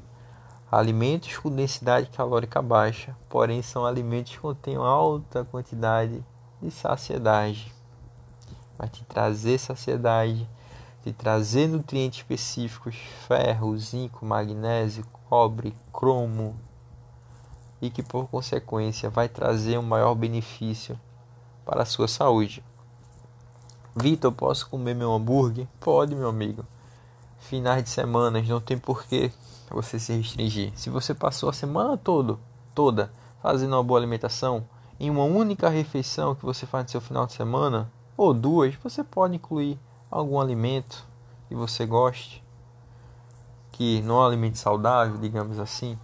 Alimentos 0.72 1.36
com 1.36 1.50
densidade 1.50 2.08
calórica 2.10 2.62
baixa, 2.62 3.16
porém 3.28 3.60
são 3.60 3.84
alimentos 3.84 4.32
que 4.32 4.38
contêm 4.38 4.76
alta 4.76 5.44
quantidade 5.44 6.24
de 6.62 6.70
saciedade. 6.70 7.74
Vai 8.78 8.88
te 8.88 9.04
trazer 9.04 9.58
saciedade, 9.58 10.48
te 11.02 11.12
trazer 11.12 11.66
nutrientes 11.66 12.20
específicos, 12.20 12.94
ferro, 13.26 13.76
zinco, 13.76 14.24
magnésio, 14.24 15.04
cobre, 15.28 15.74
cromo, 15.92 16.54
e 17.82 17.90
que 17.90 18.02
por 18.02 18.28
consequência 18.28 19.10
vai 19.10 19.28
trazer 19.28 19.76
um 19.76 19.82
maior 19.82 20.14
benefício 20.14 20.96
para 21.64 21.82
a 21.82 21.86
sua 21.86 22.06
saúde. 22.06 22.62
Vitor, 23.96 24.30
posso 24.30 24.70
comer 24.70 24.94
meu 24.94 25.12
hambúrguer? 25.12 25.66
Pode, 25.80 26.14
meu 26.14 26.28
amigo. 26.28 26.64
Finais 27.40 27.82
de 27.82 27.90
semana, 27.90 28.40
não 28.40 28.60
tem 28.60 28.78
porquê 28.78 29.32
você 29.70 29.98
se 29.98 30.12
restringir. 30.12 30.72
Se 30.76 30.90
você 30.90 31.14
passou 31.14 31.48
a 31.48 31.52
semana 31.52 31.96
todo, 31.96 32.38
toda 32.74 33.12
fazendo 33.42 33.74
uma 33.74 33.82
boa 33.82 33.98
alimentação, 33.98 34.66
em 34.98 35.08
uma 35.08 35.24
única 35.24 35.68
refeição 35.68 36.34
que 36.34 36.44
você 36.44 36.66
faz 36.66 36.84
no 36.84 36.90
seu 36.90 37.00
final 37.00 37.26
de 37.26 37.32
semana, 37.32 37.90
ou 38.16 38.34
duas, 38.34 38.74
você 38.74 39.02
pode 39.02 39.36
incluir 39.36 39.78
algum 40.10 40.38
alimento 40.38 41.06
que 41.48 41.54
você 41.54 41.86
goste, 41.86 42.44
que 43.72 44.02
não 44.02 44.16
é 44.16 44.18
um 44.18 44.26
alimento 44.26 44.58
saudável, 44.58 45.16
digamos 45.16 45.58
assim. 45.58 45.98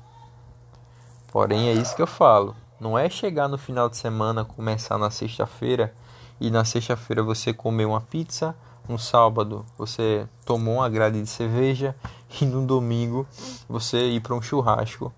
Porém, 1.30 1.68
é 1.68 1.74
isso 1.74 1.94
que 1.94 2.00
eu 2.00 2.06
falo. 2.06 2.56
Não 2.80 2.98
é 2.98 3.10
chegar 3.10 3.48
no 3.48 3.58
final 3.58 3.88
de 3.88 3.96
semana, 3.96 4.44
começar 4.44 4.96
na 4.96 5.10
sexta-feira 5.10 5.94
e 6.40 6.50
na 6.50 6.64
sexta-feira 6.64 7.22
você 7.22 7.52
comer 7.52 7.84
uma 7.84 8.00
pizza 8.00 8.56
no 8.88 8.98
sábado 8.98 9.66
você 9.76 10.28
tomou 10.44 10.76
uma 10.76 10.88
grade 10.88 11.20
de 11.20 11.28
cerveja 11.28 11.94
e 12.40 12.44
no 12.44 12.66
domingo 12.66 13.26
você 13.68 14.08
ir 14.08 14.20
para 14.20 14.34
um 14.34 14.42
churrasco 14.42 15.12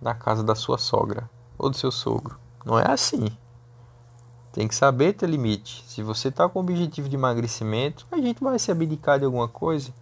na 0.00 0.14
casa 0.14 0.42
da 0.42 0.54
sua 0.54 0.78
sogra 0.78 1.28
ou 1.58 1.70
do 1.70 1.76
seu 1.76 1.90
sogro. 1.90 2.38
Não 2.64 2.78
é 2.78 2.90
assim. 2.90 3.26
Tem 4.52 4.68
que 4.68 4.74
saber 4.74 5.14
ter 5.14 5.28
limite. 5.28 5.84
Se 5.86 6.02
você 6.02 6.28
está 6.28 6.48
com 6.48 6.60
objetivo 6.60 7.08
de 7.08 7.16
emagrecimento, 7.16 8.06
a 8.10 8.16
gente 8.16 8.42
vai 8.42 8.58
se 8.58 8.70
abdicar 8.70 9.18
de 9.18 9.24
alguma 9.24 9.48
coisa. 9.48 9.92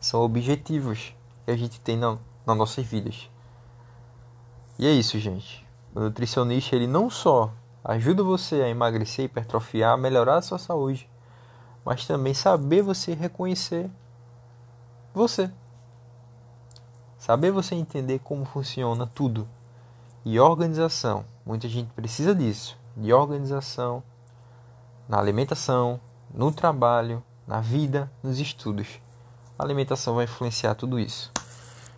São 0.00 0.20
objetivos 0.20 1.14
que 1.44 1.50
a 1.50 1.56
gente 1.56 1.80
tem 1.80 1.96
na, 1.96 2.18
nas 2.44 2.56
nossas 2.56 2.84
vidas. 2.84 3.30
E 4.78 4.86
é 4.86 4.90
isso, 4.90 5.18
gente. 5.18 5.64
O 5.94 6.00
nutricionista 6.00 6.74
ele 6.74 6.88
não 6.88 7.08
só 7.08 7.52
ajuda 7.84 8.24
você 8.24 8.56
a 8.62 8.68
emagrecer, 8.68 9.26
hipertrofiar, 9.26 9.96
melhorar 9.96 10.38
a 10.38 10.42
sua 10.42 10.58
saúde, 10.58 11.08
mas 11.84 12.06
também 12.06 12.34
saber 12.34 12.82
você 12.82 13.14
reconhecer 13.14 13.88
você. 15.14 15.50
Saber 17.16 17.50
você 17.50 17.74
entender 17.74 18.18
como 18.18 18.44
funciona 18.44 19.06
tudo. 19.06 19.48
E 20.24 20.38
organização. 20.40 21.24
Muita 21.46 21.68
gente 21.68 21.90
precisa 21.92 22.34
disso. 22.34 22.76
De 22.96 23.12
organização 23.12 24.02
na 25.08 25.18
alimentação, 25.18 26.00
no 26.32 26.50
trabalho, 26.50 27.22
na 27.46 27.60
vida, 27.60 28.10
nos 28.22 28.38
estudos. 28.38 29.00
A 29.58 29.62
alimentação 29.62 30.16
vai 30.16 30.24
influenciar 30.24 30.74
tudo 30.74 30.98
isso. 30.98 31.30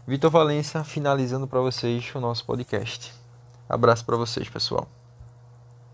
Vitor 0.07 0.31
Valença, 0.31 0.85
finalizando 0.85 1.47
para 1.47 1.61
vocês 1.61 2.13
o 2.15 2.21
nosso 2.21 2.45
podcast. 2.45 3.15
Abraço 3.69 4.05
para 4.05 4.17
vocês, 4.17 4.49
pessoal. 4.49 4.87